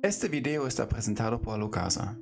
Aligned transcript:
Este 0.00 0.28
video 0.28 0.68
está 0.68 0.88
presentado 0.88 1.42
por 1.42 1.58
Locasa. 1.58 2.16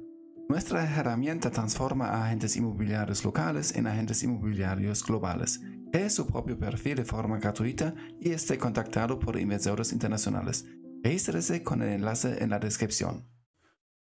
Nuestra 0.48 0.82
herramienta 0.82 1.50
transforma 1.50 2.06
a 2.08 2.25
agentes 2.25 2.56
inmobiliarios 2.56 3.22
locales 3.22 3.76
en 3.76 3.87
agentes 3.87 4.22
inmobiliarios 4.22 5.04
globales. 5.04 5.61
Cree 5.93 6.09
su 6.09 6.27
propio 6.27 6.59
perfil 6.59 6.97
de 6.97 7.04
forma 7.04 7.39
gratuita 7.39 7.95
y 8.19 8.31
esté 8.31 8.57
contactado 8.57 9.19
por 9.19 9.39
inversores 9.39 9.93
internacionales. 9.93 10.65
Regístrese 11.03 11.62
con 11.62 11.83
el 11.83 11.91
enlace 11.91 12.43
en 12.43 12.49
la 12.49 12.59
descripción. 12.59 13.29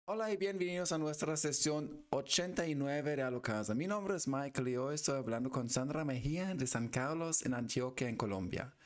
Hola 0.06 0.32
y 0.32 0.38
bienvenidos 0.38 0.94
a 0.94 0.98
nuestra 0.98 1.36
sesión 1.36 2.06
89 2.12 3.18
de 3.18 3.22
Alocasa. 3.22 3.76
Mi 3.76 3.86
nombre 3.86 4.16
es 4.16 4.30
Michael 4.30 4.70
y 4.70 4.78
hoy 4.78 4.96
estoy 4.96 5.18
hablando 5.18 5.50
con 5.50 5.68
Sandra 5.68 6.06
Mejía 6.06 6.56
de 6.56 6.68
San 6.68 6.88
Carlos 6.88 7.46
en 7.46 7.54
Antioquia, 7.54 8.08
en 8.08 8.16
Colombia. 8.16 8.77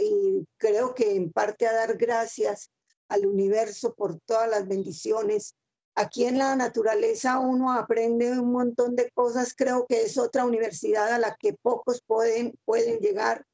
y 0.00 0.44
creo 0.56 0.92
que 0.92 1.14
en 1.14 1.30
parte 1.30 1.68
a 1.68 1.72
dar 1.72 1.96
gracias 1.98 2.70
al 3.08 3.24
universo 3.24 3.94
por 3.94 4.18
todas 4.26 4.50
las 4.50 4.66
bendiciones. 4.66 5.54
Aquí 5.94 6.24
en 6.24 6.38
la 6.38 6.56
naturaleza 6.56 7.38
uno 7.38 7.72
aprende 7.72 8.32
un 8.32 8.50
montón 8.50 8.96
de 8.96 9.08
cosas, 9.12 9.54
creo 9.56 9.86
que 9.86 10.02
es 10.02 10.18
otra 10.18 10.46
universidad 10.46 11.12
a 11.12 11.20
la 11.20 11.36
que 11.36 11.52
pocos 11.52 12.02
pueden, 12.04 12.58
pueden 12.64 12.98
llegar. 12.98 13.46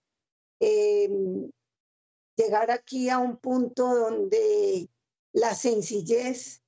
Em, 0.60 1.50
llegar 2.40 2.70
aquí 2.70 3.08
a 3.10 3.18
un 3.18 3.36
punto 3.36 3.94
donde 3.94 4.88
la 5.32 5.54
sencillez, 5.54 6.62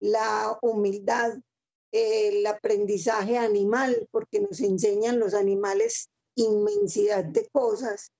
la 0.00 0.58
humildad, 0.62 1.38
el 1.92 2.46
aprendizaje 2.46 3.36
animal, 3.36 4.08
porque 4.10 4.40
nos 4.40 4.60
enseñan 4.60 5.18
los 5.18 5.34
animales 5.34 6.10
inmensidad 6.36 7.24
de 7.24 7.48
cosas. 7.48 8.12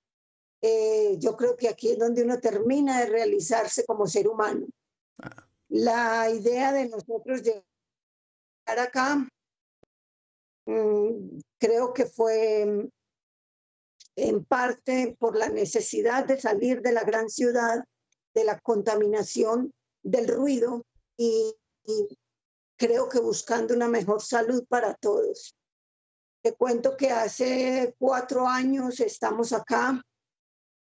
Eh, 0.61 1.15
yo 1.17 1.35
creo 1.35 1.55
que 1.55 1.69
aquí 1.69 1.91
es 1.91 1.97
donde 1.97 2.23
uno 2.23 2.39
termina 2.39 2.99
de 2.99 3.07
realizarse 3.07 3.85
como 3.85 4.05
ser 4.05 4.27
humano. 4.27 4.67
Ah. 5.19 5.47
La 5.69 6.29
idea 6.29 6.71
de 6.71 6.87
nosotros 6.89 7.41
llegar 7.41 7.63
acá, 8.65 9.27
mm, 10.65 11.39
creo 11.57 11.93
que 11.93 12.05
fue 12.05 12.89
en 14.15 14.43
parte 14.45 15.15
por 15.19 15.37
la 15.37 15.49
necesidad 15.49 16.25
de 16.25 16.39
salir 16.39 16.81
de 16.81 16.91
la 16.91 17.03
gran 17.03 17.29
ciudad, 17.29 17.83
de 18.33 18.43
la 18.43 18.59
contaminación, 18.59 19.73
del 20.03 20.27
ruido 20.27 20.85
y, 21.17 21.55
creo 22.77 23.09
que 23.09 23.19
buscando 23.19 23.75
una 23.75 23.87
mejor 23.87 24.23
salud 24.23 24.65
para 24.67 24.95
todos. 24.95 25.55
Te 26.43 26.53
cuento 26.53 26.97
que 26.97 27.11
hace 27.11 27.95
cuatro 27.99 28.47
años 28.47 28.99
estamos 28.99 29.53
acá 29.53 30.01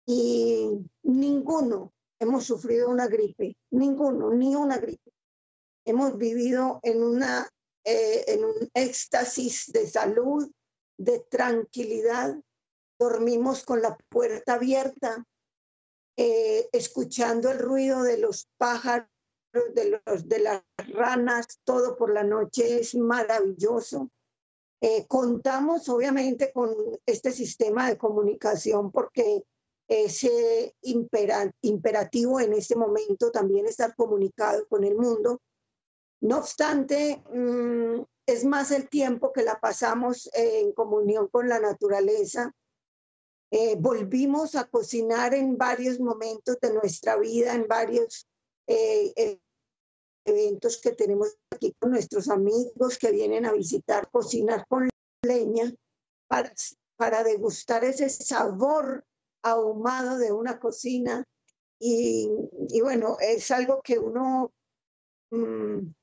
y 0.05 0.69
ninguno 1.03 1.93
hemos 2.19 2.45
sufrido 2.45 2.89
una 2.89 3.07
gripe, 3.07 3.57
ninguno, 3.71 4.33
ni 4.33 4.55
una 4.55 4.77
gripe. 4.77 5.11
Hemos 5.85 6.17
vivido 6.17 6.79
en, 6.83 7.03
una, 7.03 7.49
eh, 7.83 8.23
en 8.27 8.45
un 8.45 8.69
éxtasis 8.73 9.69
de 9.73 9.85
salud, 9.85 10.49
de 10.97 11.19
tranquilidad, 11.29 12.37
dormimos 12.99 13.63
con 13.63 13.81
la 13.81 13.97
puerta 14.09 14.55
abierta, 14.55 15.25
eh, 16.17 16.69
escuchando 16.71 17.51
el 17.51 17.59
ruido 17.59 18.03
de 18.03 18.17
los 18.17 18.47
pájaros, 18.57 19.07
de, 19.73 20.01
los, 20.05 20.27
de 20.27 20.39
las 20.39 20.63
ranas, 20.77 21.59
todo 21.63 21.95
por 21.95 22.11
la 22.11 22.23
noche 22.23 22.79
es 22.79 22.95
maravilloso. 22.95 24.09
Eh, 24.81 25.05
contamos 25.07 25.87
obviamente 25.89 26.51
con 26.51 26.75
este 27.05 27.31
sistema 27.31 27.87
de 27.87 27.97
comunicación 27.97 28.91
porque 28.91 29.43
es 29.87 30.27
imperativo 30.81 32.39
en 32.39 32.53
este 32.53 32.75
momento 32.75 33.31
también 33.31 33.67
estar 33.67 33.95
comunicado 33.95 34.67
con 34.67 34.83
el 34.83 34.95
mundo. 34.95 35.41
No 36.21 36.37
obstante, 36.37 37.21
mm, 37.31 38.01
es 38.25 38.45
más 38.45 38.71
el 38.71 38.89
tiempo 38.89 39.33
que 39.33 39.43
la 39.43 39.59
pasamos 39.59 40.29
en 40.33 40.71
comunión 40.71 41.27
con 41.27 41.49
la 41.49 41.59
naturaleza, 41.59 42.53
eh, 43.55 43.75
volvimos 43.77 44.55
a 44.55 44.63
cocinar 44.63 45.35
en 45.35 45.59
varios 45.59 45.99
momentos 45.99 46.57
de 46.59 46.73
nuestra 46.73 47.17
vida, 47.17 47.53
en 47.53 47.67
varios 47.67 48.27
eh, 48.65 49.13
eh, 49.15 49.39
eventos 50.25 50.81
que 50.81 50.93
tenemos 50.93 51.37
aquí 51.51 51.71
con 51.77 51.91
nuestros 51.91 52.29
amigos 52.29 52.97
que 52.97 53.11
vienen 53.11 53.45
a 53.45 53.51
visitar, 53.51 54.09
cocinar 54.09 54.65
con 54.67 54.89
leña 55.23 55.71
para, 56.27 56.51
para 56.97 57.23
degustar 57.23 57.83
ese 57.83 58.09
sabor 58.09 59.05
ahumado 59.43 60.17
de 60.17 60.31
una 60.31 60.59
cocina. 60.59 61.23
Y, 61.79 62.31
bueno, 62.81 63.17
es 63.19 63.51
algo 63.51 63.83
que 63.83 63.99
uno 63.99 64.51
mm, 65.29 65.93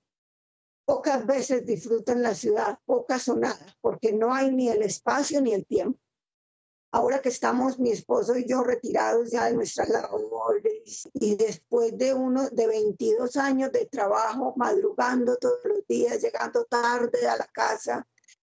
pocas 0.84 1.26
veces 1.26 1.66
disfruta 1.66 2.12
en 2.12 2.22
la 2.22 2.36
ciudad, 2.36 2.78
pocas 2.84 3.26
o 3.28 3.34
nada, 3.34 3.76
porque 3.80 4.12
no 4.12 4.32
hay 4.32 4.54
ni 4.54 4.68
el 4.68 4.82
espacio 4.82 5.40
ni 5.40 5.52
el 5.52 5.66
tiempo. 5.66 5.98
Ahora 6.92 7.22
que 7.22 7.28
estamos 7.28 7.78
mi 7.78 7.90
esposo 7.90 8.36
y 8.36 8.48
yo 8.48 8.64
retirados 8.64 9.30
ya 9.30 9.44
de 9.44 9.54
nuestras 9.54 9.88
labores 9.88 11.08
y 11.14 11.36
después 11.36 11.96
de 11.96 12.14
uno 12.14 12.50
de 12.50 12.66
22 12.66 13.36
años 13.36 13.70
de 13.70 13.86
trabajo, 13.86 14.54
madrugando 14.56 15.36
todos 15.36 15.60
los 15.64 15.86
días, 15.86 16.20
llegando 16.20 16.64
tarde 16.64 17.28
a 17.28 17.36
la 17.36 17.46
casa, 17.46 18.08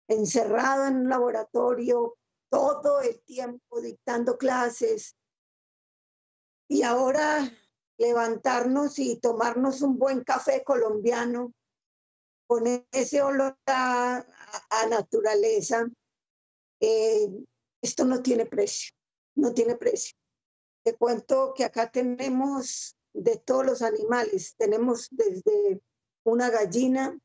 encerrado 0.07 0.85
en 0.85 0.97
un 0.97 1.09
laboratorio 1.09 2.15
todo 2.49 3.01
el 3.01 3.19
tiempo 3.21 3.81
dictando 3.81 4.37
clases. 4.37 5.17
Y 6.69 6.83
ahora 6.83 7.51
levantarnos 7.97 8.99
y 8.99 9.19
tomarnos 9.19 9.81
un 9.81 9.97
buen 9.97 10.23
café 10.23 10.63
colombiano 10.63 11.53
con 12.45 12.85
ese 12.91 13.21
olor 13.23 13.57
a, 13.65 14.23
naturaleza. 14.89 15.87
Eh, 16.79 17.29
esto 17.87 18.03
no 18.03 18.21
tiene 18.21 18.45
precio, 18.45 18.91
no 19.35 19.53
tiene 19.53 19.75
precio. 19.75 20.15
Te 20.83 20.95
cuento 20.95 21.53
que 21.55 21.63
acá 21.63 21.89
tenemos 21.89 22.97
de 23.13 23.37
todos 23.37 23.65
los 23.65 23.81
animales, 23.81 24.55
tenemos 24.57 25.07
desde 25.11 25.81
una 26.23 26.49
gallina 26.49 27.17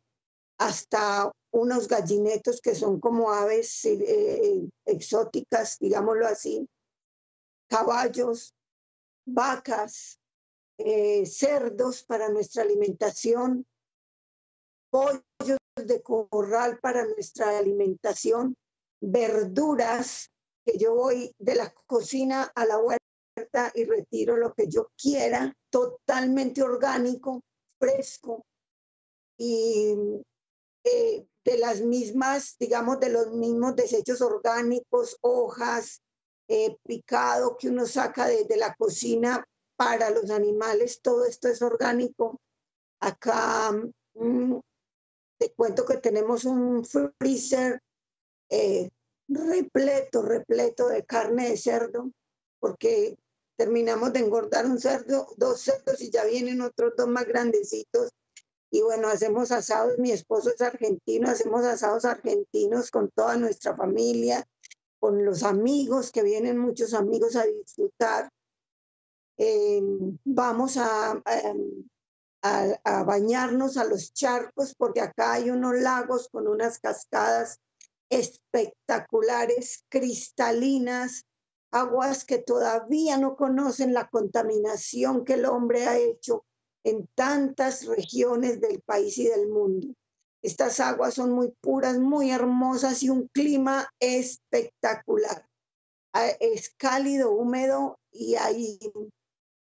hasta 0.59 1.31
unos 1.51 1.89
gallinetos 1.89 2.61
que 2.61 2.75
son 2.75 3.01
como 3.01 3.31
aves 3.31 3.85
eh, 3.85 3.99
eh, 4.01 4.69
exóticas, 4.87 5.79
digámoslo 5.79 6.27
así, 6.27 6.67
caballos, 7.69 8.55
vacas, 9.27 10.19
eh, 10.79 11.27
cerdos 11.27 12.05
para 12.05 12.29
nuestra 12.29 12.63
alimentación, 12.63 13.67
pollos 14.91 15.59
de 15.77 16.03
corral 16.03 16.79
para 16.81 17.05
nuestra 17.07 17.59
alimentación, 17.59 18.57
verduras 19.01 20.32
que 20.65 20.79
yo 20.79 20.95
voy 20.95 21.35
de 21.39 21.55
la 21.55 21.73
cocina 21.87 22.51
a 22.55 22.65
la 22.65 22.79
huerta 22.79 23.73
y 23.75 23.85
retiro 23.85 24.37
lo 24.37 24.53
que 24.55 24.69
yo 24.69 24.91
quiera, 24.97 25.55
totalmente 25.71 26.63
orgánico, 26.63 27.43
fresco 27.79 28.45
y 29.37 29.95
eh, 30.85 31.27
de 31.45 31.59
las 31.59 31.81
mismas, 31.81 32.57
digamos, 32.59 33.01
de 33.01 33.11
los 33.11 33.33
mismos 33.33 33.75
desechos 33.75 34.21
orgánicos, 34.21 35.17
hojas, 35.21 36.03
eh, 36.49 36.77
picado 36.85 37.57
que 37.57 37.69
uno 37.69 37.87
saca 37.87 38.27
desde 38.27 38.57
la 38.57 38.75
cocina 38.75 39.45
para 39.77 40.11
los 40.11 40.31
animales, 40.31 41.01
todo 41.01 41.25
esto 41.25 41.49
es 41.49 41.63
orgánico. 41.63 42.41
Acá 43.01 43.73
mm, 44.15 44.59
te 45.39 45.53
cuento 45.55 45.85
que 45.85 45.97
tenemos 45.97 46.45
un 46.45 46.85
freezer 46.85 47.81
eh, 48.49 48.91
repleto, 49.29 50.23
repleto 50.23 50.89
de 50.89 51.05
carne 51.05 51.51
de 51.51 51.57
cerdo, 51.57 52.11
porque 52.61 53.17
terminamos 53.57 54.13
de 54.13 54.21
engordar 54.21 54.67
un 54.67 54.81
cerdo, 54.81 55.29
dos 55.37 55.61
cerdos 55.61 56.01
y 56.01 56.11
ya 56.11 56.25
vienen 56.25 56.61
otros 56.61 56.95
dos 56.97 57.09
más 57.09 57.27
grandecitos. 57.27 58.11
Y 58.71 58.83
bueno, 58.83 59.09
hacemos 59.09 59.53
asados, 59.53 59.99
mi 59.99 60.11
esposo 60.11 60.51
es 60.51 60.61
argentino, 60.63 61.29
hacemos 61.29 61.65
asados 61.65 62.05
argentinos 62.05 62.91
con 62.91 63.11
toda 63.11 63.37
nuestra 63.37 63.77
familia, 63.77 64.47
con 64.99 65.25
los 65.25 65.43
amigos, 65.43 66.11
que 66.11 66.23
vienen 66.23 66.59
muchos 66.59 66.95
amigos 66.95 67.37
a 67.37 67.45
disfrutar. 67.45 68.31
Em, 69.37 70.19
vamos 70.25 70.77
em, 70.77 71.85
a, 72.43 72.67
a, 72.85 73.05
bañarnos 73.05 73.77
a 73.77 73.85
los 73.85 74.13
charcos, 74.15 74.75
porque 74.75 75.01
acá 75.01 75.35
hay 75.35 75.51
unos 75.51 75.75
lagos 75.77 76.29
con 76.31 76.49
unas 76.49 76.79
cascadas 76.79 77.61
espectaculares, 78.13 79.85
cristalinas, 79.89 81.25
aguas 81.71 82.25
que 82.25 82.39
todavía 82.39 83.17
no 83.17 83.37
conocen 83.37 83.95
la 83.95 84.09
contaminación 84.09 85.25
que 85.25 85.35
el 85.35 85.47
hombre 85.47 85.87
ha 85.87 85.99
hecho 85.99 86.45
en 86.85 87.09
tantas 87.15 87.87
regiones 87.87 88.61
del 88.61 88.83
país 88.83 89.17
y 89.17 89.29
del 89.29 89.49
mundo. 89.49 89.95
Estas 90.43 90.79
aguas 90.81 91.15
son 91.15 91.33
muy 91.33 91.53
puras, 91.61 91.99
muy 91.99 92.31
hermosas 92.31 93.03
y 93.03 93.09
un 93.09 93.29
clima 93.29 93.89
espectacular. 93.99 95.47
Ah, 96.13 96.29
es 96.41 96.75
cálido, 96.77 97.33
húmedo 97.33 97.99
y 98.11 98.35
hay, 98.35 98.79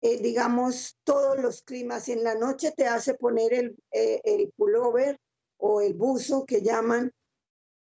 eh, 0.00 0.22
digamos, 0.22 0.96
todos 1.04 1.38
los 1.38 1.62
climas. 1.62 2.08
En 2.08 2.24
la 2.24 2.36
noche 2.36 2.72
te 2.74 2.86
hace 2.86 3.14
poner 3.14 3.52
el, 3.52 3.76
eh, 3.90 4.22
el 4.24 4.50
pullover 4.56 5.18
o 5.58 5.82
el 5.82 5.92
buzo 5.92 6.46
que 6.46 6.62
llaman 6.62 7.12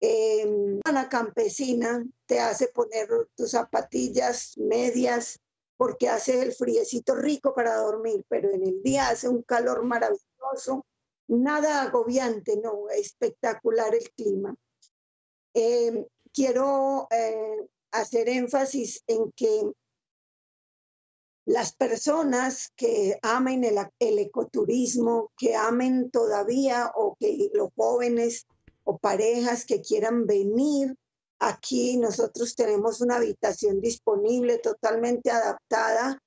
eh, 0.01 0.81
la 0.93 1.09
campesina 1.09 2.05
te 2.27 2.41
hace 2.41 2.69
poner 2.69 3.09
tus 3.35 3.51
zapatillas 3.51 4.57
medias 4.59 5.41
porque 5.77 6.09
hace 6.09 6.43
el 6.43 6.53
friecito 6.53 7.15
rico 7.15 7.55
para 7.55 7.77
dormir, 7.77 8.25
pero 8.29 8.51
en 8.51 8.63
el 8.63 8.83
día 8.83 9.09
hace 9.09 9.29
un 9.29 9.43
calor 9.43 9.85
maravilloso, 9.85 10.87
nada 11.29 11.83
agobiante, 11.83 12.57
no, 12.57 12.89
espectacular 12.91 13.95
el 13.95 14.11
clima. 14.13 14.55
Em, 15.55 16.07
quiero 16.33 17.09
eh, 17.11 17.67
hacer 17.93 18.29
énfasis 18.29 19.03
en 19.07 19.33
que 19.33 19.73
las 21.47 21.75
personas 21.75 22.73
que 22.75 23.19
amen 23.23 23.65
el, 23.65 24.19
ecoturismo, 24.19 25.31
que 25.39 25.55
amen 25.55 26.11
todavía 26.11 26.91
o 26.95 27.17
que 27.19 27.51
los 27.55 27.71
jóvenes 27.77 28.47
o 28.87 28.99
parejas 28.99 29.67
que 29.67 29.83
quieran 29.83 30.27
venir. 30.27 30.97
Aquí 31.39 31.99
nosotros 31.99 32.55
tenemos 32.55 33.01
una 33.01 33.17
habitación 33.17 33.81
disponible 33.81 34.59
totalmente 34.59 35.31
adaptada 35.31 36.19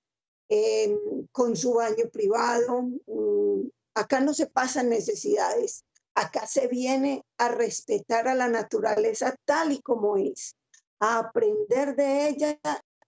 eh, 0.50 0.96
con 1.32 1.56
su 1.56 1.74
baño 1.74 2.10
privado. 2.12 2.84
Mm, 3.08 3.70
acá 3.96 4.20
no 4.20 4.34
se 4.34 4.48
pasan 4.48 4.90
necesidades. 4.90 5.84
Acá 6.16 6.46
se 6.46 6.68
viene 6.68 7.24
a 7.38 7.48
respetar 7.48 8.28
a 8.28 8.36
la 8.36 8.50
naturaleza 8.50 9.36
tal 9.46 9.72
y 9.72 9.82
como 9.82 10.18
es, 10.18 10.56
a 11.00 11.20
aprender 11.20 11.96
de 11.96 12.28
ella 12.28 12.60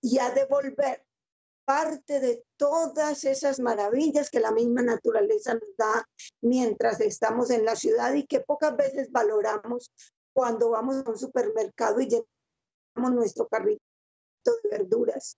y 0.01 0.17
a 0.19 0.31
devolver 0.31 1.03
parte 1.71 2.19
de 2.19 2.43
todas 2.57 3.23
esas 3.23 3.61
maravillas 3.61 4.29
que 4.29 4.41
la 4.41 4.51
misma 4.51 4.81
naturaleza 4.81 5.53
nos 5.53 5.77
da 5.77 6.05
mientras 6.41 6.99
estamos 6.99 7.49
en 7.49 7.63
la 7.63 7.77
ciudad 7.77 8.13
y 8.13 8.27
que 8.27 8.41
pocas 8.41 8.75
veces 8.75 9.09
valoramos 9.09 9.89
cuando 10.33 10.71
vamos 10.71 10.97
a 10.97 11.09
un 11.09 11.17
supermercado 11.17 12.01
y 12.01 12.09
llenamos 12.09 13.15
nuestro 13.15 13.47
carrito 13.47 13.81
de 14.43 14.69
verduras. 14.69 15.37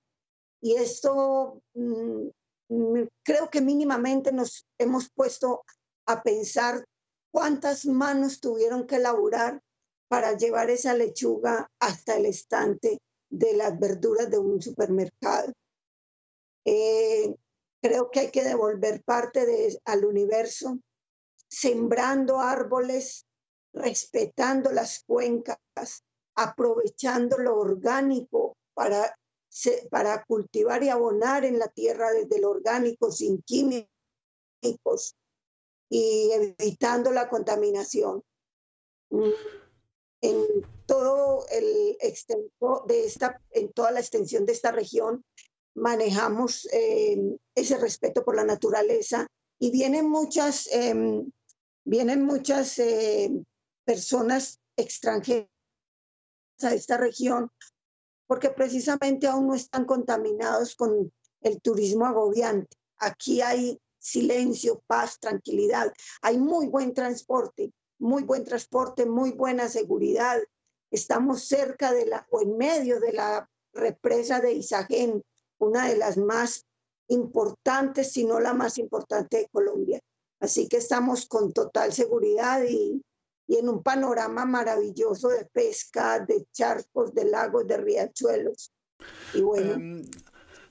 Y 0.60 0.74
esto 0.74 1.62
mm, 1.76 2.30
mm, 2.70 3.08
creo 3.24 3.52
que 3.52 3.62
mínimamente 3.62 4.32
nos 4.32 4.66
hemos 4.80 5.12
puesto 5.12 5.64
a 6.08 6.24
pensar 6.24 6.84
cuántas 7.32 7.86
manos 7.86 8.40
tuvieron 8.40 8.88
que 8.88 8.98
laburar 8.98 9.62
para 10.08 10.36
llevar 10.36 10.72
esa 10.72 10.96
lechuga 10.96 11.70
hasta 11.80 12.18
el 12.18 12.26
estante 12.26 12.98
de 13.30 13.54
las 13.54 13.80
verduras 13.80 14.32
de 14.32 14.40
un 14.40 14.60
supermercado. 14.60 15.54
Eh, 16.66 17.36
creo 17.82 18.10
que 18.10 18.22
hay 18.22 18.32
que 18.32 18.44
devolver 18.44 19.04
parte 19.04 19.46
de, 19.46 19.80
al 19.86 20.06
universo, 20.06 20.80
sembrando 21.50 22.40
árboles, 22.40 23.26
respetando 23.74 24.72
las 24.72 25.04
cuencas, 25.06 25.58
aprovechando 26.36 27.38
lo 27.38 27.58
orgánico 27.58 28.58
para, 28.74 29.18
para 29.92 30.24
cultivar 30.26 30.84
y 30.84 30.90
abonar 30.90 31.46
en 31.46 31.60
la 31.60 31.68
tierra 31.68 32.12
desde 32.12 32.40
lo 32.40 32.52
orgánico, 32.52 33.12
sin 33.12 33.42
químicos 33.42 33.88
y 35.90 36.32
evitando 36.32 37.12
la 37.12 37.30
contaminación. 37.30 38.24
Mm, 39.10 39.30
en 40.22 40.48
todo 40.86 41.46
el 41.50 41.98
extenso 42.00 42.86
de 42.88 43.06
esta, 43.06 43.42
en 43.52 43.74
toda 43.74 43.92
la 43.92 44.00
extensión 44.00 44.46
de 44.46 44.54
esta 44.54 44.72
región 44.72 45.24
manejamos 45.76 46.68
eh, 46.72 47.38
ese 47.56 47.78
respeto 47.78 48.24
por 48.24 48.36
la 48.36 48.44
naturaleza 48.44 49.28
y 49.60 49.72
vienen 49.72 50.10
muchas, 50.10 50.68
em, 50.72 51.32
vienen 51.86 52.24
muchas 52.26 52.78
eh, 52.80 53.32
personas 53.86 54.60
extranjeras 54.78 55.48
a 56.62 56.74
esta 56.74 56.98
región 56.98 57.50
porque 58.28 58.50
precisamente 58.50 59.28
aún 59.28 59.48
no 59.48 59.56
están 59.56 59.86
contaminados 59.86 60.76
con 60.76 61.12
el 61.42 61.62
turismo 61.62 62.06
agobiante. 62.06 62.78
Aquí 62.98 63.42
hay 63.42 63.80
silencio, 64.00 64.82
paz, 64.88 65.20
tranquilidad. 65.20 65.92
Hay 66.22 66.38
muy 66.38 66.68
buen 66.68 66.94
transporte, 66.94 67.72
muy 68.00 68.24
buen 68.24 68.44
transporte, 68.44 69.06
muy 69.06 69.32
buena 69.32 69.70
seguridad. 69.70 70.40
Estamos 70.92 71.46
cerca 71.46 71.92
de 71.92 72.06
la 72.06 72.26
o 72.32 72.42
en 72.42 72.58
medio 72.58 73.00
de 73.00 73.14
la 73.14 73.50
represa 73.74 74.40
de 74.40 74.54
Isagen, 74.54 75.24
una 75.64 75.88
de 75.88 75.98
las 75.98 76.18
más 76.18 76.66
importantes, 77.08 78.12
si 78.12 78.26
no 78.26 78.40
la 78.40 78.54
más 78.54 78.78
importante 78.78 79.38
de 79.38 79.50
Colombia. 79.50 80.00
Así 80.40 80.68
que 80.68 80.78
estamos 80.78 81.26
con 81.26 81.54
total 81.54 81.94
seguridad 81.94 82.64
y, 82.68 83.02
y 83.48 83.58
en 83.58 83.70
un 83.70 83.82
panorama 83.82 84.46
maravilloso 84.46 85.30
de 85.30 85.46
pesca, 85.46 86.20
de 86.20 86.46
charcos, 86.52 87.14
de 87.14 87.26
lagos, 87.26 87.68
de 87.68 87.78
riachuelos. 87.78 88.72
Y 89.34 89.42
bueno. 89.42 90.02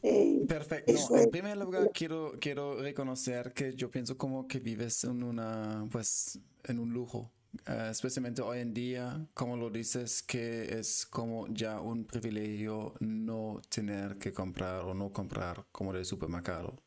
Um, 0.04 0.46
perfecto. 0.46 1.16
en 1.16 1.30
primer 1.30 1.56
lugar, 1.56 1.90
quiero, 1.94 2.32
quiero 2.40 2.80
reconocer 2.80 3.52
que 3.52 3.74
yo 3.74 3.88
pienso 3.88 4.18
como 4.18 4.48
que 4.48 4.58
vives 4.58 5.04
en 5.04 5.22
una, 5.22 5.86
pues, 5.90 6.40
en 6.64 6.80
un 6.80 6.92
lujo 6.92 7.30
eh, 7.66 7.88
especialmente 7.90 8.42
hoy 8.42 8.60
en 8.60 8.72
día, 8.72 9.26
como 9.34 9.56
lo 9.56 9.70
dices, 9.70 10.22
que 10.22 10.78
es 10.78 11.06
como 11.06 11.46
ya 11.48 11.80
un 11.80 12.06
privilegio 12.06 12.94
no 13.00 13.60
tener 13.68 14.18
que 14.18 14.32
comprar 14.32 14.84
o 14.84 14.94
no 14.94 15.12
comprar 15.12 15.66
como 15.70 15.92
del 15.92 16.04
supermercado. 16.04 16.82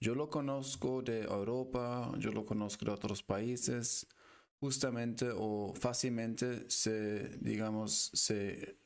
Yo 0.00 0.14
lo 0.14 0.28
conozco 0.28 1.02
de 1.02 1.22
Europa, 1.22 2.12
yo 2.18 2.30
lo 2.32 2.44
conozco 2.46 2.84
de 2.84 2.92
otros 2.92 3.22
países, 3.22 4.06
justamente 4.60 5.28
o 5.34 5.72
fácilmente 5.74 6.68
se, 6.70 7.38
digamos, 7.38 8.10
se 8.14 8.78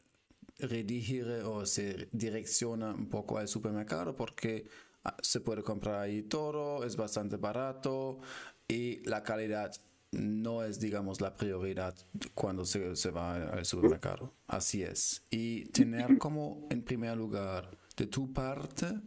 redirige 0.58 1.42
o 1.42 1.66
se 1.66 2.08
direcciona 2.12 2.94
un 2.94 3.08
poco 3.08 3.38
al 3.38 3.48
supermercado 3.48 4.14
porque 4.14 4.68
ah, 5.04 5.16
se 5.22 5.40
puede 5.40 5.62
comprar 5.62 6.00
ahí 6.00 6.22
todo, 6.22 6.84
es 6.84 6.96
bastante 6.96 7.36
barato 7.36 8.20
y 8.68 9.00
la 9.08 9.22
calidad 9.22 9.72
no 10.12 10.62
es, 10.62 10.78
digamos, 10.78 11.20
la 11.20 11.34
prioridad 11.34 11.94
cuando 12.34 12.64
se, 12.64 12.94
se, 12.96 13.10
va 13.10 13.34
al 13.34 13.64
supermercado. 13.64 14.34
Así 14.46 14.82
es. 14.82 15.24
Y 15.30 15.64
tener 15.66 16.18
como, 16.18 16.66
en 16.70 16.82
primer 16.82 17.16
lugar, 17.16 17.78
de 17.96 18.06
tu 18.06 18.32
parte, 18.32 19.00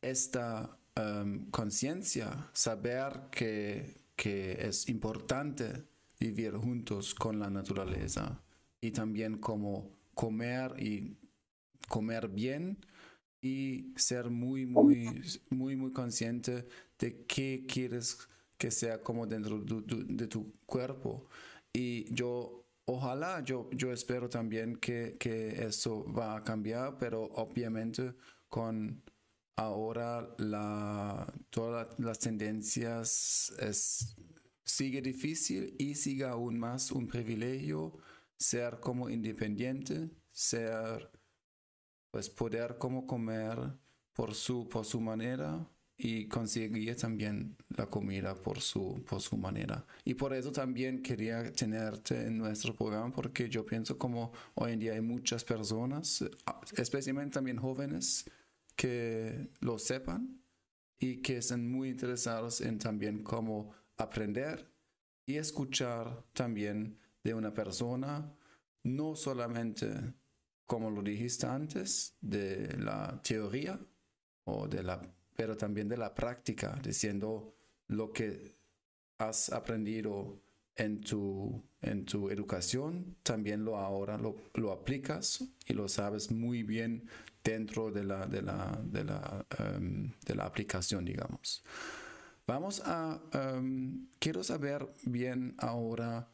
esta 0.00 0.78
um, 0.96 1.50
conciencia, 1.50 2.48
saber 2.52 3.28
que, 3.30 4.04
que 4.16 4.52
es 4.66 4.88
importante 4.88 5.84
vivir 6.18 6.54
juntos 6.54 7.14
con 7.14 7.38
la 7.38 7.50
naturaleza 7.50 8.42
y 8.80 8.90
también 8.90 9.38
como 9.38 9.92
comer 10.14 10.74
y 10.78 11.16
comer 11.88 12.28
bien 12.28 12.78
y 13.40 13.92
ser 13.96 14.30
muy, 14.30 14.66
muy, 14.66 15.22
muy, 15.50 15.76
muy 15.76 15.92
consciente 15.92 16.66
de 16.98 17.24
qué 17.26 17.64
quieres 17.68 18.28
que 18.58 18.70
sea 18.70 19.02
como 19.02 19.26
dentro 19.26 19.60
de 19.60 20.26
tu, 20.26 20.52
cuerpo. 20.66 21.28
Y 21.72 22.12
yo 22.12 22.66
ojalá, 22.84 23.42
yo, 23.44 23.70
yo 23.72 23.92
espero 23.92 24.28
también 24.28 24.76
que, 24.76 25.16
que 25.18 25.64
esto 25.64 26.04
va 26.12 26.36
a 26.36 26.44
cambiar, 26.44 26.98
pero 26.98 27.24
obviamente 27.24 28.14
con 28.48 29.02
ahora 29.56 30.34
la, 30.38 31.32
todas 31.50 31.98
las 31.98 32.18
tendencias 32.18 33.52
es, 33.60 34.16
sigue 34.64 35.02
difícil 35.02 35.74
y 35.78 35.94
sigue 35.94 36.24
aún 36.24 36.58
más 36.58 36.92
un 36.92 37.08
privilegio 37.08 37.98
ser 38.36 38.80
como 38.80 39.10
independiente, 39.10 40.10
ser, 40.30 41.10
pues 42.10 42.30
poder 42.30 42.78
como 42.78 43.06
comer 43.06 43.58
por 44.12 44.34
su, 44.34 44.68
por 44.68 44.84
su 44.84 45.00
manera 45.00 45.68
y 46.00 46.28
conseguir 46.28 46.94
también 46.96 47.56
la 47.76 47.86
comida 47.86 48.36
por 48.36 48.60
su, 48.60 49.04
por 49.04 49.20
su 49.20 49.36
manera. 49.36 49.84
Y 50.04 50.14
por 50.14 50.32
eso 50.32 50.52
también 50.52 51.02
quería 51.02 51.52
tenerte 51.52 52.26
en 52.26 52.38
nuestro 52.38 52.74
programa 52.74 53.12
porque 53.12 53.48
yo 53.48 53.66
pienso 53.66 53.98
como 53.98 54.32
hoy 54.54 54.72
en 54.72 54.78
día 54.78 54.92
hay 54.92 55.00
muchas 55.00 55.44
personas, 55.44 56.24
especialmente 56.76 57.34
también 57.34 57.56
jóvenes, 57.56 58.30
que 58.76 59.50
lo 59.58 59.76
sepan 59.80 60.40
y 61.00 61.16
que 61.16 61.38
estén 61.38 61.68
muy 61.68 61.88
interesados 61.88 62.60
en 62.60 62.78
también 62.78 63.24
cómo 63.24 63.72
aprender 63.96 64.70
y 65.26 65.36
escuchar 65.36 66.24
también 66.32 66.96
de 67.24 67.34
una 67.34 67.52
persona, 67.52 68.32
no 68.84 69.16
solamente, 69.16 70.14
como 70.64 70.90
lo 70.90 71.02
dijiste 71.02 71.46
antes, 71.46 72.16
de 72.20 72.76
la 72.78 73.20
teoría 73.20 73.80
o 74.44 74.68
de 74.68 74.82
la, 74.84 75.02
pero 75.38 75.56
también 75.56 75.88
de 75.88 75.96
la 75.96 76.12
práctica, 76.12 76.76
diciendo 76.82 77.54
lo 77.86 78.12
que 78.12 78.56
has 79.18 79.52
aprendido 79.52 80.42
en 80.74 81.00
tu, 81.00 81.62
en 81.80 82.04
tu 82.04 82.28
educación, 82.28 83.14
también 83.22 83.64
lo 83.64 83.76
ahora 83.76 84.18
lo, 84.18 84.34
lo 84.54 84.72
aplicas 84.72 85.44
y 85.64 85.74
lo 85.74 85.86
sabes 85.88 86.32
muy 86.32 86.64
bien 86.64 87.08
dentro 87.44 87.92
de 87.92 88.02
la, 88.02 88.26
de 88.26 88.42
la, 88.42 88.80
de 88.82 89.04
la, 89.04 89.46
em, 89.60 90.12
de 90.26 90.34
la 90.34 90.44
aplicación, 90.44 91.04
digamos. 91.04 91.62
Vamos 92.44 92.82
a, 92.84 93.20
em, 93.32 94.08
quiero 94.18 94.42
saber 94.42 94.92
bien 95.04 95.54
ahora 95.58 96.28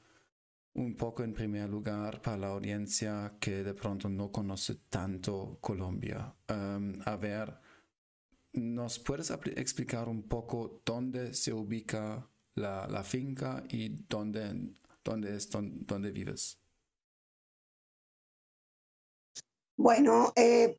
un 0.72 0.96
poco 0.96 1.22
en 1.22 1.34
primer 1.34 1.68
lugar 1.68 2.22
para 2.22 2.38
la 2.38 2.46
audiencia 2.46 3.34
que 3.38 3.62
de 3.62 3.74
pronto 3.74 4.08
no 4.08 4.32
conoce 4.32 4.76
tanto 4.88 5.58
Colombia. 5.60 6.34
Em, 6.48 7.02
a 7.04 7.16
ver, 7.16 7.63
¿nos 8.54 8.98
puedes 8.98 9.30
explicar 9.30 10.08
un 10.08 10.22
poco 10.22 10.80
dónde 10.84 11.34
se 11.34 11.52
ubica 11.52 12.28
la, 12.54 13.02
finca 13.04 13.64
y 13.68 13.88
dónde, 14.08 14.72
dónde 15.02 15.36
es 15.36 15.50
dónde, 15.50 16.10
vives? 16.10 16.58
Bueno, 19.76 20.32
eh, 20.36 20.78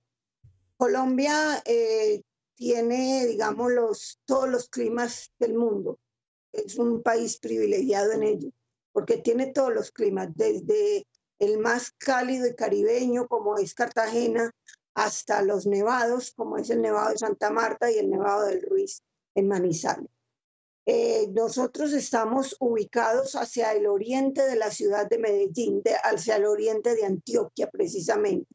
Colombia 0.78 1.62
eh, 1.66 2.22
tiene, 2.56 3.28
digamos, 3.28 3.72
los, 3.72 4.20
todos 4.26 4.50
los 4.50 4.70
climas 4.70 5.32
del 5.38 5.56
mundo. 5.56 6.00
Es 6.54 6.78
un 6.78 7.04
país 7.04 7.38
privilegiado 7.38 8.14
en 8.14 8.24
ello, 8.24 8.50
porque 8.94 9.18
tiene 9.18 9.48
todos 9.48 9.74
los 9.74 9.92
climas, 9.92 10.30
desde 10.36 11.06
el 11.40 11.58
más 11.58 11.92
cálido 11.92 12.48
y 12.48 12.56
caribeño, 12.56 13.28
como 13.28 13.58
es 13.58 13.74
Cartagena, 13.74 14.52
hasta 14.96 15.42
los 15.42 15.68
nevados, 15.68 16.32
como 16.36 16.58
es 16.58 16.70
el 16.70 16.82
Nevado 16.82 17.12
de 17.12 17.18
Santa 17.18 17.52
Marta 17.52 17.92
y 17.92 17.98
el 17.98 18.10
Nevado 18.10 18.48
del 18.48 18.62
Ruiz 18.62 19.04
en 19.36 19.48
Manizales. 19.48 20.10
Eh, 20.88 21.28
nosotros 21.34 21.94
estamos 21.94 22.56
ubicados 22.60 23.36
hacia 23.36 23.74
el 23.74 23.88
oriente 23.88 24.44
de 24.44 24.56
la 24.56 24.72
ciudad 24.72 25.10
de 25.10 25.18
Medellín, 25.18 25.82
hacia 26.04 26.36
el 26.38 26.46
oriente 26.46 26.96
de 26.96 27.06
Antioquia 27.06 27.70
precisamente. 27.70 28.48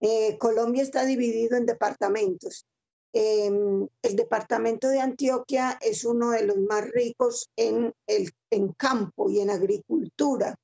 Eh, 0.00 0.36
Colombia 0.38 0.82
está 0.82 1.04
dividido 1.04 1.56
en 1.56 1.64
departamentos. 1.64 2.66
Em, 3.12 3.86
el 4.02 4.16
departamento 4.16 4.88
de 4.88 5.00
Antioquia 5.00 5.78
es 5.80 6.04
uno 6.04 6.32
de 6.32 6.44
los 6.44 6.58
más 6.58 6.90
ricos 6.90 7.48
en, 7.56 7.94
el, 8.08 8.32
en 8.50 8.72
campo 8.72 9.30
y 9.30 9.38
en 9.40 9.50
agricultura. 9.50 10.56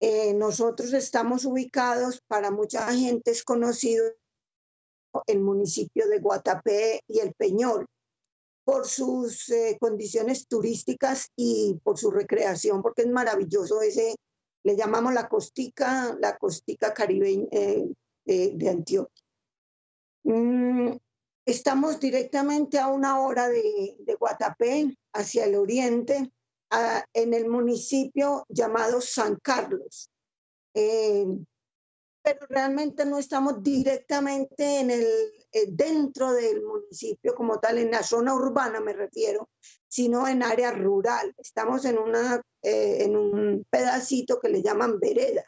Eh, 0.00 0.34
nosotros 0.34 0.92
estamos 0.92 1.44
ubicados, 1.44 2.20
para 2.26 2.50
mucha 2.50 2.92
gente 2.92 3.30
es 3.30 3.42
conocido 3.42 4.04
el 5.26 5.40
municipio 5.40 6.06
de 6.08 6.18
Guatapé 6.18 7.00
y 7.08 7.20
el 7.20 7.32
Peñol 7.34 7.86
por 8.64 8.86
sus 8.86 9.48
eh, 9.48 9.78
condiciones 9.80 10.46
turísticas 10.48 11.28
y 11.36 11.78
por 11.82 11.96
su 11.96 12.10
recreación, 12.10 12.82
porque 12.82 13.02
es 13.02 13.08
maravilloso 13.08 13.80
ese, 13.80 14.16
le 14.64 14.76
llamamos 14.76 15.14
la 15.14 15.28
costica, 15.28 16.16
la 16.20 16.36
costica 16.36 16.92
caribeña, 16.92 17.46
de, 18.26 18.68
Antioquia. 18.68 19.24
Mm, 20.24 20.96
estamos 21.46 22.00
directamente 22.00 22.78
a 22.78 22.88
una 22.88 23.20
hora 23.20 23.48
de, 23.48 23.96
Guatapé, 24.18 24.96
hacia 25.14 25.44
el 25.44 25.54
oriente, 25.54 26.32
en 26.70 27.34
el 27.34 27.48
municipio 27.48 28.44
llamado 28.48 29.00
San 29.00 29.38
Carlos. 29.42 30.10
Eh, 30.74 31.26
pero 32.26 32.44
realmente 32.48 33.06
no 33.06 33.18
estamos 33.18 33.62
directamente 33.62 34.80
en 34.80 34.90
el, 34.90 35.06
eh, 35.52 35.66
dentro 35.68 36.32
del 36.32 36.60
municipio 36.60 37.36
como 37.36 37.60
tal, 37.60 37.78
en 37.78 37.92
la 37.92 38.02
zona 38.02 38.34
urbana 38.34 38.80
me 38.80 38.94
refiero, 38.94 39.48
sino 39.86 40.26
en 40.26 40.42
área 40.42 40.72
rural. 40.72 41.32
Estamos 41.38 41.84
en, 41.84 41.98
una, 41.98 42.42
eh, 42.62 43.04
en 43.04 43.16
un 43.16 43.64
pedacito 43.70 44.40
que 44.40 44.48
le 44.48 44.60
llaman 44.60 44.98
vereda, 44.98 45.44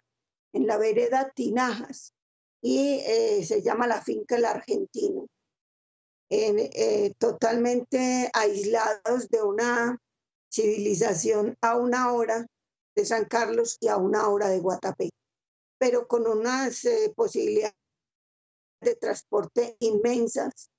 en 0.53 0.69
la 0.69 0.79
vereda 0.79 1.33
Tinajas 1.35 2.15
y 2.63 3.01
eh, 3.05 3.45
se 3.45 3.61
llama 3.61 3.89
la 3.89 4.01
finca 4.01 4.37
El 4.37 4.45
Argentino. 4.45 5.27
Eh, 6.31 7.13
totalmente 7.19 8.31
aislados 8.35 9.29
de 9.31 9.43
una 9.43 9.99
civilización 10.51 11.57
a 11.61 11.77
una 11.77 12.13
hora 12.13 12.47
de 12.97 13.05
San 13.05 13.27
Carlos 13.27 13.77
y 13.81 13.89
a 13.89 13.97
una 13.97 14.29
hora 14.29 14.49
de 14.49 14.61
Guatapé, 14.61 15.11
pero 15.79 16.09
con 16.09 16.27
unas 16.27 16.85
eh, 16.85 17.13
posibilidades 17.15 17.75
de 18.81 18.97
transporte 18.97 19.77
inmensas, 19.81 20.71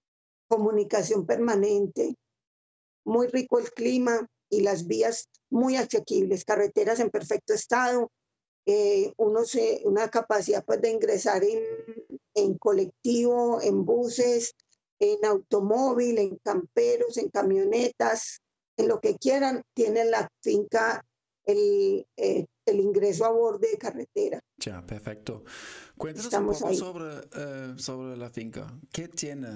comunicación 0.47 1.25
permanente, 1.25 2.15
muy 3.05 3.27
rico 3.27 3.59
el 3.59 3.71
clima 3.71 4.27
y 4.49 4.61
las 4.61 4.87
vías 4.87 5.29
muy 5.49 5.75
asequibles, 5.75 6.45
carreteras 6.45 6.99
en 6.99 7.09
perfecto 7.09 7.53
estado, 7.53 8.11
eh, 8.65 9.13
una 9.17 10.09
capacidad 10.09 10.63
pues, 10.65 10.81
de 10.81 10.91
ingresar 10.91 11.43
en, 11.43 11.63
en 12.35 12.57
colectivo, 12.57 13.61
en 13.61 13.85
buses, 13.85 14.55
en 14.99 15.23
automóvil, 15.25 16.17
en 16.17 16.37
camperos, 16.37 17.17
en 17.17 17.29
camionetas, 17.29 18.41
lo 18.87 18.99
que 18.99 19.15
quieran, 19.15 19.61
tiene 19.73 20.05
la 20.05 20.27
finca 20.41 21.03
el, 21.45 22.05
eh, 22.17 22.45
el 22.65 22.79
ingreso 22.79 23.25
a 23.25 23.31
borde 23.31 23.71
de 23.71 23.77
carretera. 23.77 24.39
Ya, 24.57 24.85
perfecto. 24.85 25.43
Cuéntanos 25.97 26.33
un 26.33 26.45
poco 26.45 26.73
sobre, 26.73 27.05
eh, 27.35 27.73
sobre 27.77 28.15
la 28.15 28.29
finca. 28.29 28.67
¿Qué 28.91 29.07
tiene? 29.07 29.47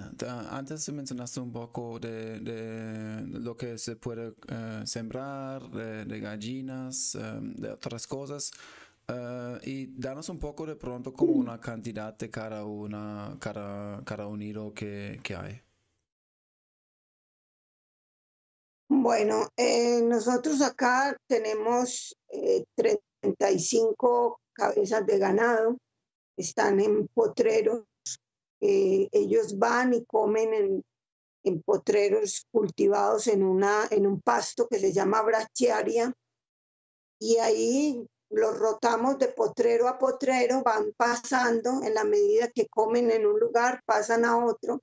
Antes 0.50 0.92
mencionaste 0.92 1.40
un 1.40 1.52
poco 1.52 2.00
de, 2.00 2.40
de 2.40 3.22
lo 3.40 3.56
que 3.56 3.78
se 3.78 3.96
puede 3.96 4.34
sembrar, 4.86 5.70
de, 5.70 6.06
de 6.06 6.20
gallinas, 6.20 7.18
de 7.42 7.72
otras 7.72 8.08
cosas. 8.08 8.52
Uh, 9.06 9.60
y 9.64 9.88
danos 10.00 10.30
un 10.30 10.40
poco 10.40 10.66
de 10.66 10.78
pronto 10.78 11.12
como 11.12 11.34
una 11.34 11.60
cantidad 11.60 12.18
de 12.18 12.30
cada, 12.30 12.64
una, 12.64 13.36
cada, 13.38 14.02
cada 14.06 14.28
unido 14.28 14.74
que, 14.74 15.20
que 15.22 15.36
hay. 15.36 15.62
Bueno, 19.04 19.50
eh, 19.58 20.02
nosotros 20.02 20.62
acá 20.62 21.18
tenemos 21.28 22.16
eh, 22.30 22.64
35 22.74 24.40
cabezas 24.54 25.06
de 25.06 25.20
ganado, 25.20 25.78
están 26.38 26.80
en 26.80 27.10
potreros, 27.10 27.84
eh, 28.62 29.10
ellos 29.12 29.60
van 29.60 29.94
y 29.94 30.06
comen 30.06 30.54
en, 30.54 30.86
en, 31.44 31.62
potreros 31.64 32.48
cultivados 32.50 33.28
en, 33.28 33.44
una, 33.44 33.90
en 33.92 34.08
un 34.08 34.22
pasto 34.22 34.70
que 34.70 34.80
se 34.80 34.94
llama 34.94 35.22
brachiaria, 35.22 36.14
y 37.20 37.40
ahí 37.40 38.08
los 38.30 38.58
rotamos 38.58 39.20
de 39.20 39.28
potrero 39.28 39.90
a 39.90 40.00
potrero, 40.00 40.64
van 40.64 40.94
pasando 40.96 41.84
en 41.84 41.94
la 41.94 42.06
medida 42.06 42.48
que 42.56 42.70
comen 42.70 43.12
en 43.12 43.26
un 43.26 43.38
lugar, 43.38 43.82
pasan 43.86 44.24
a 44.24 44.46
otro, 44.46 44.80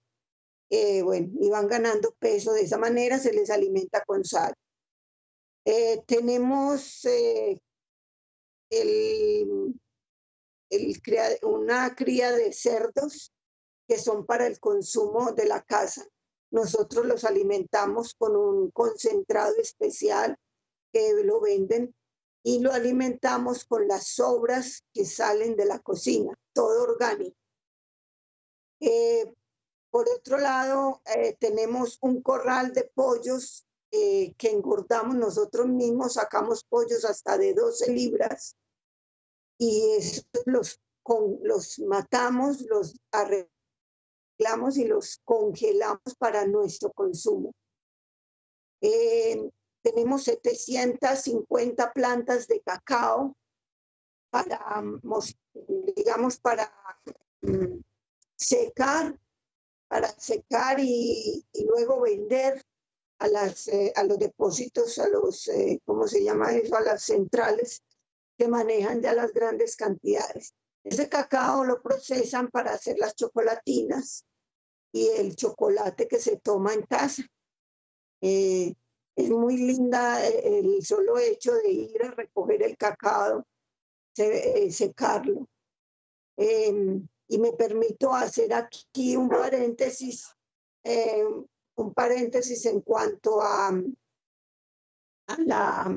eh, 0.71 1.03
bueno, 1.03 1.33
y 1.41 1.51
van 1.51 1.67
ganando 1.67 2.15
peso. 2.19 2.53
De 2.53 2.63
esa 2.63 2.79
manera 2.79 3.19
se 3.19 3.33
les 3.33 3.51
alimenta 3.51 4.05
con 4.05 4.25
sal. 4.25 4.55
Eh, 5.65 6.03
tenemos 6.07 7.05
eh, 7.05 7.61
el, 8.71 9.75
el, 10.71 11.01
una 11.43 11.95
cría 11.95 12.33
de 12.33 12.53
cerdos 12.53 13.33
que 13.89 13.99
son 13.99 14.25
para 14.25 14.47
el 14.47 14.61
consumo 14.61 15.33
de 15.33 15.47
la 15.47 15.63
casa. 15.63 16.07
Nosotros 16.53 17.05
los 17.05 17.25
alimentamos 17.25 18.15
con 18.15 18.37
un 18.37 18.71
concentrado 18.71 19.55
especial 19.57 20.37
que 20.93 21.13
lo 21.25 21.41
venden 21.41 21.95
y 22.43 22.61
lo 22.61 22.73
alimentamos 22.73 23.65
con 23.65 23.87
las 23.87 24.07
sobras 24.07 24.85
que 24.95 25.05
salen 25.05 25.57
de 25.57 25.67
la 25.67 25.81
cocina, 25.81 26.33
todo 26.53 26.85
orgánico. 26.85 27.37
Por 29.91 30.09
otro 30.09 30.39
lado, 30.39 31.03
eh, 31.17 31.37
tenemos 31.39 31.99
un 32.01 32.23
corral 32.23 32.73
de 32.73 32.85
pollos 32.95 33.67
eh, 33.91 34.35
que 34.39 34.51
engordamos 34.51 35.17
nosotros 35.17 35.67
mismos, 35.67 36.15
sacamos 36.15 36.65
pollos 36.65 37.05
hasta 37.05 37.37
de 37.37 37.55
12 37.55 37.93
libras 37.93 38.57
y 39.59 39.99
los, 40.47 40.81
los 41.43 41.79
matamos, 41.81 42.63
los 42.63 43.01
arreglamos 43.11 44.77
y 44.77 44.85
los 44.85 45.21
congelamos 45.25 46.15
para 46.19 46.47
nuestro 46.47 46.93
consumo. 46.93 47.53
tenemos 49.83 50.25
750 50.25 51.93
plantas 51.93 52.47
de 52.47 52.61
cacao 52.61 53.37
para, 54.31 54.83
digamos, 55.97 56.39
para 56.39 56.73
mm, 57.43 57.81
secar, 58.37 59.19
para 59.91 60.09
secar 60.21 60.79
y, 60.79 61.45
luego 61.67 62.01
vender 62.03 62.63
a, 63.19 63.27
las, 63.27 63.67
eh, 63.67 63.93
a 63.97 64.05
los 64.05 64.21
depósitos, 64.21 64.97
a 65.01 65.09
los, 65.09 65.49
eh, 65.49 65.81
¿cómo 65.85 66.07
se 66.07 66.23
llama 66.23 66.53
eso? 66.53 66.77
A 66.77 66.81
las 66.81 67.03
centrales 67.03 67.83
que 68.39 68.47
manejan 68.47 69.03
ya 69.03 69.13
las 69.15 69.33
grandes 69.33 69.75
cantidades. 69.75 70.55
Ese 70.85 71.09
cacao 71.09 71.65
lo 71.65 71.83
procesan 71.83 72.49
para 72.51 72.73
hacer 72.73 72.99
las 73.01 73.17
chocolatinas 73.17 74.25
y 74.93 75.09
el 75.09 75.35
chocolate 75.35 76.07
que 76.07 76.21
se 76.21 76.37
toma 76.37 76.73
en 76.73 76.83
casa. 76.83 77.25
Eh, 78.21 78.73
es 79.17 79.29
muy 79.29 79.57
linda 79.57 80.25
el 80.25 80.85
solo 80.85 81.19
hecho 81.19 81.53
de 81.55 81.69
ir 81.69 82.03
a 82.05 82.13
recoger 82.13 82.63
el 82.63 82.77
cacao, 82.77 83.45
secarlo. 84.71 85.49
Y 87.31 87.39
me 87.39 87.53
permito 87.53 88.13
hacer 88.13 88.53
aquí 88.53 89.15
un 89.15 89.29
paréntesis, 89.29 90.27
eh, 90.83 91.25
un 91.77 91.95
paréntesis 91.95 92.67
en 92.67 92.81
cuanto 92.81 93.41
a, 93.41 93.69
a, 93.69 95.37
la, 95.47 95.97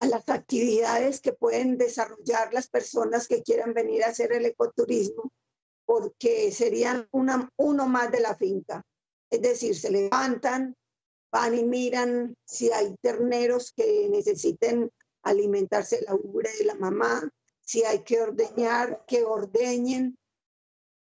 a 0.00 0.06
las 0.06 0.28
actividades 0.30 1.20
que 1.20 1.34
pueden 1.34 1.76
desarrollar 1.76 2.50
las 2.54 2.66
personas 2.68 3.28
que 3.28 3.42
quieran 3.42 3.74
venir 3.74 4.04
a 4.04 4.08
hacer 4.08 4.32
el 4.32 4.46
ecoturismo, 4.46 5.30
porque 5.84 6.50
serían 6.50 7.06
uno 7.12 7.86
más 7.86 8.10
de 8.10 8.20
la 8.20 8.34
finca. 8.34 8.82
Es 9.30 9.42
decir, 9.42 9.76
se 9.76 9.90
levantan, 9.90 10.74
van 11.30 11.54
y 11.54 11.62
miran 11.62 12.34
si 12.46 12.72
hay 12.72 12.96
terneros 13.02 13.70
que 13.76 14.08
necesiten 14.08 14.90
alimentarse 15.24 16.02
la 16.06 16.14
ubre 16.14 16.50
de 16.58 16.64
la 16.64 16.74
mamá, 16.76 17.28
si 17.66 17.82
hay 17.82 18.04
que 18.04 18.20
ordeñar, 18.22 19.04
que 19.06 19.24
ordeñen, 19.24 20.16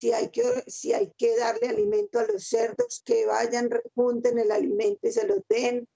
si 0.00 0.12
hay 0.12 0.30
que, 0.30 0.42
si 0.66 0.92
hay 0.92 1.12
que 1.16 1.36
darle 1.36 1.68
alimento 1.68 2.18
a 2.18 2.26
los 2.26 2.48
cerdos, 2.48 3.00
que 3.04 3.26
vayan, 3.26 3.70
junten 3.94 4.38
el 4.38 4.50
alimento 4.50 5.06
y 5.06 5.12
se 5.12 5.26
lo 5.26 5.36
den. 5.48 5.88